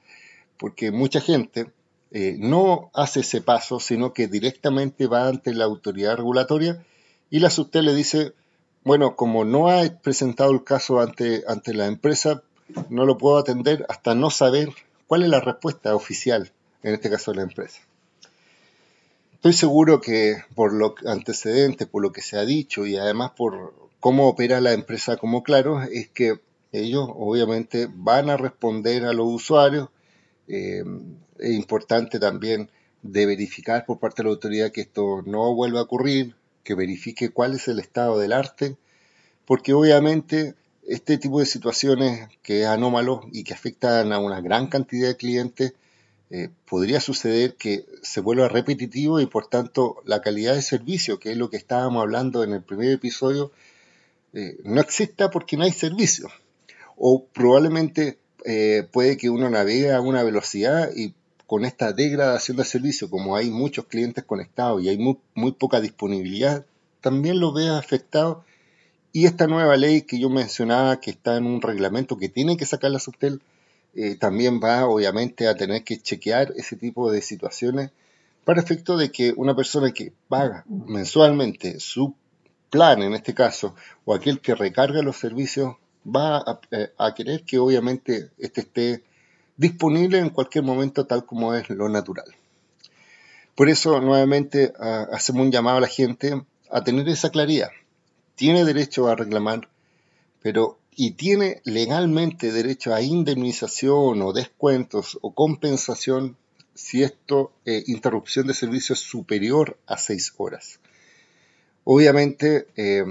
porque 0.57 0.91
mucha 0.91 1.19
gente 1.21 1.71
eh, 2.15 2.37
no 2.37 2.91
hace 2.93 3.21
ese 3.21 3.41
paso, 3.41 3.79
sino 3.79 4.13
que 4.13 4.27
directamente 4.27 5.07
va 5.07 5.27
ante 5.27 5.51
la 5.51 5.65
autoridad 5.65 6.15
regulatoria 6.15 6.85
y 7.31 7.39
la 7.39 7.49
Subtel 7.49 7.85
le 7.85 7.95
dice, 7.95 8.33
bueno, 8.83 9.15
como 9.15 9.45
no 9.45 9.69
ha 9.69 9.83
presentado 10.01 10.51
el 10.51 10.63
caso 10.63 10.99
ante, 10.99 11.43
ante 11.47 11.73
la 11.73 11.87
empresa, 11.87 12.43
no 12.89 13.05
lo 13.05 13.17
puedo 13.17 13.39
atender 13.39 13.83
hasta 13.89 14.13
no 14.13 14.29
saber 14.29 14.69
cuál 15.07 15.23
es 15.23 15.29
la 15.29 15.39
respuesta 15.39 15.95
oficial, 15.95 16.51
en 16.83 16.93
este 16.93 17.09
caso 17.09 17.31
de 17.31 17.37
la 17.37 17.43
empresa. 17.43 17.81
Estoy 19.33 19.53
seguro 19.53 19.99
que 19.99 20.37
por 20.53 20.71
los 20.71 20.93
antecedentes, 21.07 21.87
por 21.87 22.03
lo 22.03 22.11
que 22.11 22.21
se 22.21 22.37
ha 22.37 22.45
dicho 22.45 22.85
y 22.85 22.95
además 22.95 23.31
por 23.35 23.73
cómo 23.99 24.27
opera 24.27 24.61
la 24.61 24.73
empresa 24.73 25.17
como 25.17 25.41
Claro, 25.41 25.81
es 25.81 26.09
que 26.09 26.39
ellos 26.71 27.09
obviamente 27.11 27.89
van 27.91 28.29
a 28.29 28.37
responder 28.37 29.03
a 29.05 29.13
los 29.13 29.27
usuarios. 29.27 29.89
Eh, 30.47 30.83
importante 31.41 32.19
también 32.19 32.69
de 33.01 33.25
verificar 33.25 33.85
por 33.85 33.99
parte 33.99 34.21
de 34.21 34.29
la 34.29 34.33
autoridad 34.33 34.71
que 34.71 34.81
esto 34.81 35.23
no 35.25 35.53
vuelva 35.53 35.79
a 35.79 35.83
ocurrir, 35.83 36.35
que 36.63 36.75
verifique 36.75 37.29
cuál 37.29 37.55
es 37.55 37.67
el 37.67 37.79
estado 37.79 38.17
del 38.17 38.33
arte, 38.33 38.77
porque 39.45 39.73
obviamente 39.73 40.55
este 40.87 41.17
tipo 41.17 41.39
de 41.39 41.45
situaciones 41.45 42.29
que 42.41 42.61
es 42.61 42.67
anómalo 42.67 43.21
y 43.31 43.43
que 43.43 43.53
afectan 43.53 44.11
a 44.13 44.19
una 44.19 44.41
gran 44.41 44.67
cantidad 44.67 45.09
de 45.09 45.17
clientes 45.17 45.73
eh, 46.29 46.49
podría 46.65 46.99
suceder 46.99 47.55
que 47.55 47.85
se 48.01 48.21
vuelva 48.21 48.47
repetitivo 48.47 49.19
y 49.19 49.27
por 49.27 49.47
tanto 49.47 50.01
la 50.05 50.21
calidad 50.21 50.55
de 50.55 50.61
servicio, 50.61 51.19
que 51.19 51.31
es 51.31 51.37
lo 51.37 51.49
que 51.49 51.57
estábamos 51.57 52.01
hablando 52.01 52.43
en 52.43 52.53
el 52.53 52.63
primer 52.63 52.91
episodio, 52.91 53.51
eh, 54.33 54.57
no 54.63 54.81
exista 54.81 55.29
porque 55.29 55.57
no 55.57 55.63
hay 55.63 55.71
servicio. 55.71 56.29
O 56.97 57.25
probablemente 57.25 58.17
eh, 58.45 58.87
puede 58.91 59.17
que 59.17 59.29
uno 59.29 59.49
navegue 59.49 59.91
a 59.91 60.01
una 60.01 60.23
velocidad 60.23 60.89
y 60.95 61.13
con 61.53 61.65
esta 61.65 61.93
degradación 61.93 62.57
de 62.57 62.65
servicio, 62.65 63.11
como 63.11 63.35
hay 63.35 63.51
muchos 63.51 63.85
clientes 63.85 64.23
conectados 64.23 64.81
y 64.81 64.89
hay 64.89 64.97
muy, 64.97 65.51
poca 65.51 65.81
disponibilidad, 65.81 66.65
también 66.99 67.39
lo 67.39 67.53
vea 67.53 67.77
afectado. 67.77 68.43
Y 69.11 69.27
esta 69.27 69.45
nueva 69.45 69.77
ley 69.77 70.01
que 70.01 70.17
yo 70.19 70.31
mencionaba, 70.31 70.99
que 70.99 71.11
está 71.11 71.37
en 71.37 71.45
un 71.45 71.61
reglamento 71.61 72.17
que 72.17 72.27
tiene 72.27 72.57
que 72.57 72.65
sacar 72.65 72.89
la 72.89 72.97
Subtel, 72.97 73.39
eh, 73.93 74.15
también 74.15 74.59
va 74.63 74.87
obviamente 74.87 75.47
a 75.47 75.55
tener 75.55 75.83
que 75.83 75.99
chequear 75.99 76.51
ese 76.55 76.75
tipo 76.75 77.11
de 77.11 77.21
situaciones 77.21 77.91
para 78.45 78.59
efecto 78.59 78.97
de 78.97 79.11
que 79.11 79.31
una 79.37 79.55
persona 79.55 79.91
que 79.91 80.11
paga 80.27 80.65
mensualmente 80.67 81.79
su 81.79 82.15
plan, 82.71 83.03
en 83.03 83.13
este 83.13 83.35
caso, 83.35 83.75
o 84.05 84.15
aquel 84.15 84.39
que 84.39 84.55
recarga 84.55 85.03
los 85.03 85.17
servicios, 85.17 85.75
va 86.03 86.37
a, 86.37 86.59
eh, 86.71 86.89
querer 87.15 87.43
que 87.43 87.59
obviamente 87.59 88.31
este 88.39 88.61
esté 88.61 89.03
disponible 89.57 90.19
en 90.19 90.29
cualquier 90.29 90.63
momento 90.63 91.05
tal 91.05 91.25
como 91.25 91.53
es 91.53 91.69
lo 91.69 91.89
natural. 91.89 92.25
Por 93.55 93.69
eso, 93.69 94.01
nuevamente, 94.01 94.73
hacemos 95.11 95.45
un 95.45 95.51
llamado 95.51 95.77
a 95.77 95.81
la 95.81 95.87
gente 95.87 96.41
a 96.71 96.83
tener 96.83 97.07
esa 97.07 97.29
claridad. 97.29 97.69
Tiene 98.35 98.65
derecho 98.65 99.07
a 99.07 99.15
reclamar, 99.15 99.69
pero 100.41 100.79
y 100.95 101.11
tiene 101.11 101.61
legalmente 101.65 102.51
derecho 102.51 102.93
a 102.93 103.01
indemnización 103.01 104.21
o 104.21 104.33
descuentos 104.33 105.17
o 105.21 105.33
compensación 105.33 106.37
si 106.75 107.03
esto, 107.03 107.53
eh, 107.65 107.83
interrupción 107.87 108.47
de 108.47 108.53
servicio 108.53 108.93
es 108.93 108.99
superior 108.99 109.77
a 109.85 109.97
seis 109.97 110.33
horas. 110.37 110.79
Obviamente, 111.83 112.67
eh, 112.75 113.03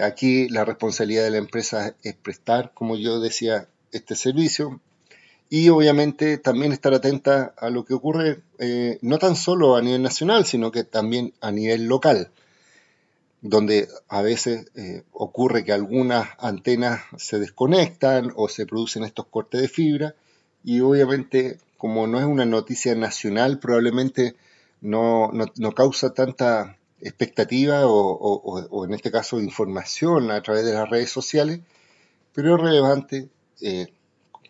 aquí 0.00 0.48
la 0.48 0.64
responsabilidad 0.64 1.24
de 1.24 1.30
la 1.30 1.38
empresa 1.38 1.94
es 2.02 2.14
prestar, 2.14 2.72
como 2.74 2.96
yo 2.96 3.20
decía, 3.20 3.68
este 3.92 4.16
servicio 4.16 4.80
y 5.50 5.68
obviamente 5.68 6.38
también 6.38 6.72
estar 6.72 6.94
atenta 6.94 7.52
a 7.58 7.68
lo 7.68 7.84
que 7.84 7.92
ocurre 7.92 8.40
eh, 8.58 8.98
no 9.02 9.18
tan 9.18 9.36
solo 9.36 9.76
a 9.76 9.82
nivel 9.82 10.02
nacional, 10.02 10.46
sino 10.46 10.70
que 10.70 10.84
también 10.84 11.34
a 11.42 11.50
nivel 11.50 11.86
local 11.86 12.30
donde 13.42 13.88
a 14.08 14.22
veces 14.22 14.70
eh, 14.74 15.02
ocurre 15.12 15.64
que 15.64 15.72
algunas 15.72 16.28
antenas 16.38 17.02
se 17.16 17.38
desconectan 17.38 18.32
o 18.36 18.48
se 18.48 18.66
producen 18.66 19.04
estos 19.04 19.26
cortes 19.26 19.62
de 19.62 19.68
fibra 19.68 20.14
y 20.62 20.80
obviamente 20.80 21.58
como 21.78 22.06
no 22.06 22.18
es 22.18 22.26
una 22.26 22.44
noticia 22.44 22.94
nacional 22.94 23.58
probablemente 23.58 24.36
no, 24.82 25.30
causa 25.74 26.12
tanta 26.12 26.76
expectativa 27.00 27.82
o, 27.86 28.84
en 28.84 28.92
este 28.92 29.10
caso 29.10 29.40
información 29.40 30.30
a 30.30 30.42
través 30.42 30.66
de 30.66 30.74
las 30.74 30.88
redes 30.88 31.10
sociales, 31.10 31.60
pero 32.34 32.56
es 32.56 32.62
relevante 32.62 33.28
eh, 33.62 33.88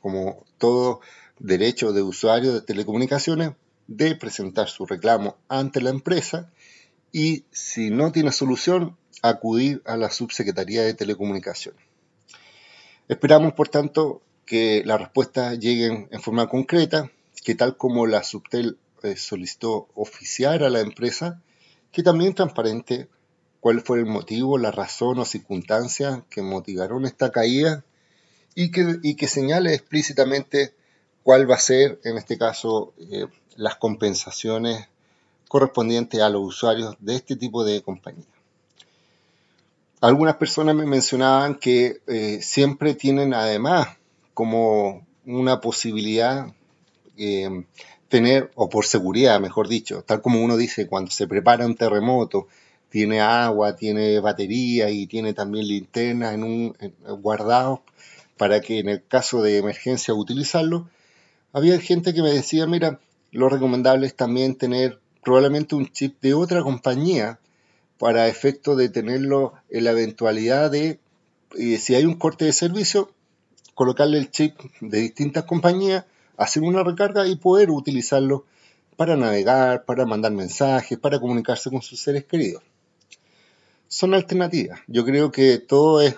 como 0.01 0.45
todo 0.59 1.01
derecho 1.39 1.93
de 1.93 2.03
usuario 2.03 2.53
de 2.53 2.61
telecomunicaciones 2.61 3.53
de 3.87 4.15
presentar 4.15 4.69
su 4.69 4.87
reclamo 4.87 5.37
ante 5.49 5.81
la 5.81 5.91
empresa 5.91 6.51
y 7.13 7.45
si 7.51 7.91
no 7.91 8.13
tiene 8.13 8.31
solución, 8.31 8.97
acudir 9.23 9.83
a 9.85 9.97
la 9.97 10.11
Subsecretaría 10.11 10.83
de 10.83 10.95
Telecomunicaciones. 10.95 11.83
Esperamos, 13.09 13.55
por 13.55 13.69
tanto, 13.69 14.23
que 14.47 14.83
las 14.85 15.01
respuestas 15.01 15.59
lleguen 15.59 16.09
en 16.11 16.21
forma 16.21 16.49
concreta, 16.49 17.11
que 17.45 17.55
tal 17.55 17.77
como 17.77 18.07
la 18.07 18.23
Subtel 18.23 18.79
eh, 19.03 19.17
solicitó 19.17 19.89
oficiar 19.95 20.63
a 20.63 20.71
la 20.71 20.81
empresa, 20.81 21.43
que 21.91 22.03
también 22.03 22.35
transparente 22.35 23.09
cuál 23.59 23.81
fue 23.81 23.99
el 23.99 24.07
motivo, 24.07 24.59
la 24.59 24.71
razón 24.71 25.19
o 25.19 25.25
circunstancia 25.25 26.25
que 26.31 26.43
motivaron 26.43 27.05
esta 27.05 27.31
caída 27.31 27.85
y 28.55 28.71
que, 28.71 29.01
que 29.17 29.29
señale 29.29 29.75
explícitamente 29.75 30.75
cuál 31.23 31.51
va 31.51 31.57
a 31.57 31.61
ser, 31.61 32.01
en 32.05 32.17
este 32.17 32.39
caso, 32.39 32.93
eh, 32.99 33.27
las 33.57 33.77
compensaciones 33.77 34.89
correspondiente 35.49 36.23
a 36.23 36.29
los 36.29 36.43
usuarios 36.43 36.97
de 37.01 37.17
este 37.17 37.37
tipo 37.37 37.65
de 37.65 37.83
compañía. 37.83 38.25
Algunas 40.01 40.37
personas 40.37 40.75
me 40.75 40.87
mencionaban 40.87 41.57
que 41.57 42.01
eh, 42.07 42.39
siempre 42.41 42.95
tienen 42.95 43.35
además 43.35 43.89
como 44.33 45.07
una 45.27 45.61
posibilidad 45.61 46.47
eh, 47.19 47.65
tener, 48.09 48.51
o 48.55 48.69
por 48.71 48.87
seguridad, 48.87 49.41
mejor 49.41 49.69
dicho, 49.69 50.03
tal 50.03 50.23
como 50.23 50.43
uno 50.43 50.57
dice, 50.57 50.87
cuando 50.87 51.11
se 51.11 51.27
prepara 51.27 51.67
un 51.67 51.77
terremoto, 51.77 52.49
tiene 52.89 53.21
agua, 53.21 53.77
tiene 53.77 54.19
batería 54.21 54.91
y 54.91 55.07
tiene 55.07 55.33
también 55.35 55.69
linterna 55.69 56.33
en 56.33 56.43
un 56.43 56.77
guardado 57.21 57.83
para 58.41 58.63
que 58.63 58.79
en 58.79 58.89
el 58.89 59.05
caso 59.07 59.43
de 59.43 59.59
emergencia 59.59 60.15
utilizarlo. 60.15 60.89
Había 61.53 61.79
gente 61.79 62.15
que 62.15 62.23
me 62.23 62.33
decía, 62.33 62.67
mira, 62.67 62.99
lo 63.33 63.51
recomendable 63.51 64.07
es 64.07 64.17
también 64.17 64.55
tener 64.55 64.99
probablemente 65.23 65.75
un 65.75 65.93
chip 65.93 66.23
de 66.23 66.33
otra 66.33 66.63
compañía 66.63 67.39
para 67.99 68.29
efecto 68.29 68.77
de 68.77 68.89
tenerlo 68.89 69.53
en 69.69 69.85
la 69.85 69.91
eventualidad 69.91 70.71
de, 70.71 71.01
si 71.79 71.95
hay 71.95 72.07
un 72.07 72.15
corte 72.15 72.47
de 72.47 72.55
servicio, 72.55 73.13
colocarle 73.75 74.17
el 74.17 74.31
chip 74.31 74.59
de 74.81 75.01
distintas 75.01 75.45
compañías, 75.45 76.07
hacer 76.39 76.63
una 76.63 76.83
recarga 76.83 77.29
y 77.29 77.37
poder 77.37 77.69
utilizarlo 77.69 78.47
para 78.97 79.17
navegar, 79.17 79.85
para 79.85 80.07
mandar 80.07 80.33
mensajes, 80.33 80.99
para 80.99 81.21
comunicarse 81.21 81.69
con 81.69 81.83
sus 81.83 82.01
seres 82.01 82.25
queridos. 82.25 82.63
Son 83.87 84.15
alternativas. 84.15 84.81
Yo 84.87 85.05
creo 85.05 85.31
que 85.31 85.59
todo 85.59 86.01
es 86.01 86.17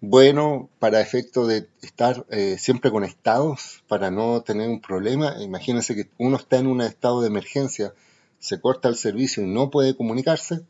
bueno 0.00 0.68
para 0.78 1.00
efecto 1.00 1.46
de 1.46 1.68
estar 1.82 2.24
eh, 2.30 2.56
siempre 2.58 2.90
conectados, 2.90 3.82
para 3.88 4.10
no 4.10 4.42
tener 4.42 4.68
un 4.68 4.80
problema. 4.80 5.42
Imagínense 5.42 5.94
que 5.94 6.08
uno 6.18 6.36
está 6.36 6.58
en 6.58 6.66
un 6.66 6.80
estado 6.80 7.20
de 7.20 7.28
emergencia 7.28 7.92
se 8.38 8.60
corta 8.60 8.88
el 8.88 8.96
servicio 8.96 9.42
y 9.42 9.46
no 9.46 9.70
puede 9.70 9.96
comunicarse, 9.96 10.60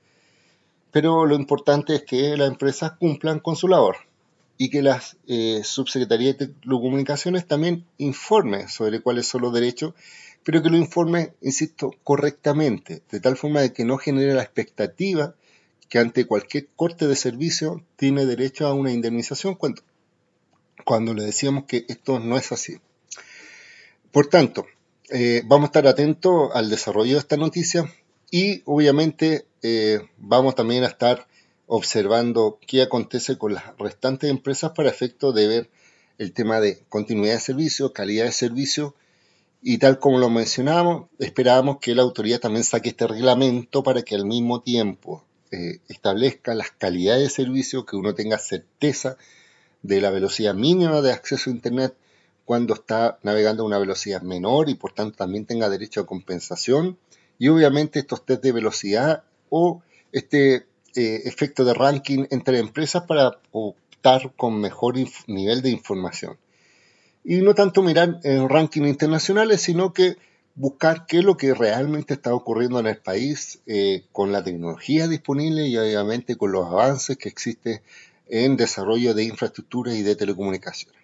pero 0.90 1.26
lo 1.26 1.34
importante 1.34 1.94
es 1.94 2.02
que 2.02 2.36
las 2.36 2.48
empresas 2.48 2.92
cumplan 2.92 3.40
con 3.40 3.56
su 3.56 3.68
labor 3.68 3.96
y 4.56 4.70
que 4.70 4.82
las 4.82 5.16
eh, 5.26 5.60
subsecretarías 5.64 6.38
de 6.38 6.48
telecomunicaciones 6.48 7.46
también 7.46 7.84
informen 7.98 8.68
sobre 8.68 9.00
cuáles 9.00 9.26
son 9.26 9.42
los 9.42 9.52
derechos, 9.52 9.94
pero 10.42 10.62
que 10.62 10.70
lo 10.70 10.76
informe, 10.78 11.34
insisto, 11.42 11.90
correctamente, 12.02 13.02
de 13.10 13.20
tal 13.20 13.36
forma 13.36 13.60
de 13.60 13.72
que 13.72 13.84
no 13.84 13.98
genere 13.98 14.34
la 14.34 14.42
expectativa 14.42 15.34
que 15.88 15.98
ante 15.98 16.26
cualquier 16.26 16.68
corte 16.76 17.06
de 17.06 17.16
servicio 17.16 17.84
tiene 17.96 18.26
derecho 18.26 18.66
a 18.66 18.74
una 18.74 18.92
indemnización 18.92 19.54
cuando, 19.54 19.82
cuando 20.84 21.14
le 21.14 21.24
decíamos 21.24 21.64
que 21.64 21.84
esto 21.88 22.20
no 22.20 22.36
es 22.36 22.52
así. 22.52 22.78
Por 24.12 24.26
tanto, 24.26 24.66
eh, 25.10 25.42
vamos 25.46 25.66
a 25.66 25.68
estar 25.68 25.86
atentos 25.86 26.50
al 26.54 26.68
desarrollo 26.70 27.14
de 27.14 27.20
esta 27.20 27.36
noticia. 27.36 27.90
y 28.30 28.62
obviamente 28.66 29.46
eh, 29.62 30.00
vamos 30.18 30.54
también 30.54 30.84
a 30.84 30.88
estar 30.88 31.26
observando 31.66 32.58
qué 32.66 32.82
acontece 32.82 33.38
con 33.38 33.54
las 33.54 33.76
restantes 33.78 34.30
empresas 34.30 34.72
para 34.72 34.90
efecto 34.90 35.32
de 35.32 35.48
ver 35.48 35.70
el 36.18 36.32
tema 36.32 36.60
de 36.60 36.80
continuidad 36.88 37.34
de 37.34 37.40
servicio, 37.40 37.92
calidad 37.92 38.24
de 38.24 38.32
servicio 38.32 38.94
y 39.62 39.78
tal 39.78 39.98
como 39.98 40.18
lo 40.18 40.30
mencionábamos, 40.30 41.08
esperábamos 41.18 41.78
que 41.78 41.94
la 41.94 42.02
autoridad 42.02 42.40
también 42.40 42.64
saque 42.64 42.90
este 42.90 43.06
reglamento 43.06 43.82
para 43.82 44.02
que 44.02 44.14
al 44.14 44.24
mismo 44.24 44.60
tiempo 44.60 45.24
eh, 45.50 45.80
establezca 45.88 46.54
las 46.54 46.70
calidades 46.70 47.22
de 47.24 47.30
servicio, 47.30 47.86
que 47.86 47.96
uno 47.96 48.14
tenga 48.14 48.38
certeza 48.38 49.16
de 49.82 50.00
la 50.00 50.10
velocidad 50.10 50.54
mínima 50.54 51.00
de 51.00 51.12
acceso 51.12 51.50
a 51.50 51.52
Internet 51.52 51.94
cuando 52.44 52.74
está 52.74 53.18
navegando 53.22 53.62
a 53.62 53.66
una 53.66 53.78
velocidad 53.78 54.22
menor 54.22 54.68
y 54.68 54.74
por 54.74 54.92
tanto 54.92 55.18
también 55.18 55.46
tenga 55.46 55.68
derecho 55.68 56.00
a 56.00 56.06
compensación. 56.06 56.98
Y 57.38 57.48
obviamente 57.48 57.98
estos 57.98 58.24
test 58.24 58.42
de 58.42 58.52
velocidad 58.52 59.24
o 59.50 59.82
este 60.12 60.66
eh, 60.96 61.22
efecto 61.24 61.64
de 61.64 61.74
ranking 61.74 62.26
entre 62.30 62.58
empresas 62.58 63.04
para 63.04 63.38
optar 63.52 64.32
con 64.36 64.60
mejor 64.60 64.94
nivel 65.26 65.62
de 65.62 65.70
información 65.70 66.38
y 67.28 67.42
no 67.42 67.54
tanto 67.54 67.82
mirar 67.82 68.20
en 68.24 68.48
rankings 68.48 68.88
internacionales, 68.88 69.60
sino 69.60 69.92
que 69.92 70.16
buscar 70.58 71.06
qué 71.06 71.18
es 71.18 71.24
lo 71.24 71.36
que 71.36 71.54
realmente 71.54 72.14
está 72.14 72.34
ocurriendo 72.34 72.80
en 72.80 72.88
el 72.88 72.98
país 72.98 73.60
eh, 73.66 74.04
con 74.10 74.32
la 74.32 74.42
tecnología 74.42 75.06
disponible 75.06 75.68
y 75.68 75.76
obviamente 75.76 76.34
con 76.34 76.50
los 76.50 76.66
avances 76.66 77.16
que 77.16 77.28
existen 77.28 77.80
en 78.26 78.56
desarrollo 78.56 79.14
de 79.14 79.22
infraestructura 79.24 79.94
y 79.94 80.02
de 80.02 80.16
telecomunicaciones. 80.16 81.00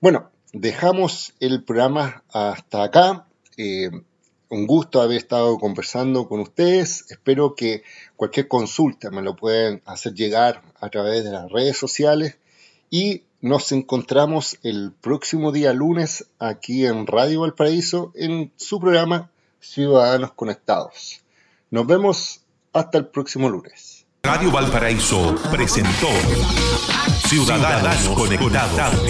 Bueno, 0.00 0.30
dejamos 0.52 1.34
el 1.40 1.64
programa 1.64 2.22
hasta 2.32 2.84
acá. 2.84 3.26
Eh, 3.56 3.90
un 4.50 4.66
gusto 4.68 5.02
haber 5.02 5.16
estado 5.16 5.58
conversando 5.58 6.28
con 6.28 6.38
ustedes. 6.38 7.06
Espero 7.10 7.56
que 7.56 7.82
cualquier 8.14 8.46
consulta 8.46 9.10
me 9.10 9.20
lo 9.20 9.34
pueden 9.34 9.82
hacer 9.84 10.14
llegar 10.14 10.62
a 10.78 10.88
través 10.90 11.24
de 11.24 11.32
las 11.32 11.50
redes 11.50 11.76
sociales 11.76 12.38
y 12.88 13.24
nos 13.40 13.70
encontramos 13.72 14.58
el 14.62 14.92
próximo 14.92 15.52
día 15.52 15.72
lunes 15.72 16.26
aquí 16.38 16.86
en 16.86 17.06
Radio 17.06 17.42
Valparaíso 17.42 18.12
en 18.14 18.52
su 18.56 18.80
programa 18.80 19.30
Ciudadanos 19.60 20.32
Conectados. 20.32 21.20
Nos 21.70 21.86
vemos 21.86 22.40
hasta 22.72 22.98
el 22.98 23.06
próximo 23.06 23.48
lunes. 23.48 24.06
Radio 24.24 24.50
Valparaíso 24.50 25.36
presentó 25.50 26.08
Ciudadanos 27.28 28.08
Conectados, 28.16 29.00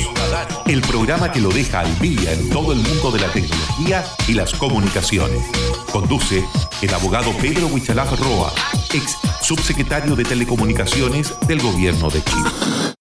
el 0.67 0.83
programa 0.83 1.33
que 1.33 1.41
lo 1.41 1.49
deja 1.49 1.81
al 1.81 1.99
día 1.99 2.33
en 2.33 2.51
todo 2.51 2.73
el 2.73 2.79
mundo 2.79 3.11
de 3.11 3.21
la 3.21 3.33
tecnología 3.33 4.05
y 4.29 4.35
las 4.35 4.53
comunicaciones. 4.55 5.43
Conduce 5.91 6.45
el 6.83 6.95
abogado 6.95 7.33
Pedro 7.41 7.69
Huichalaf 7.69 8.21
Roa, 8.21 8.53
ex 8.93 9.17
subsecretario 9.41 10.15
de 10.15 10.25
Telecomunicaciones 10.25 11.35
del 11.47 11.63
Gobierno 11.63 12.11
de 12.11 12.23
Chile. 12.23 12.98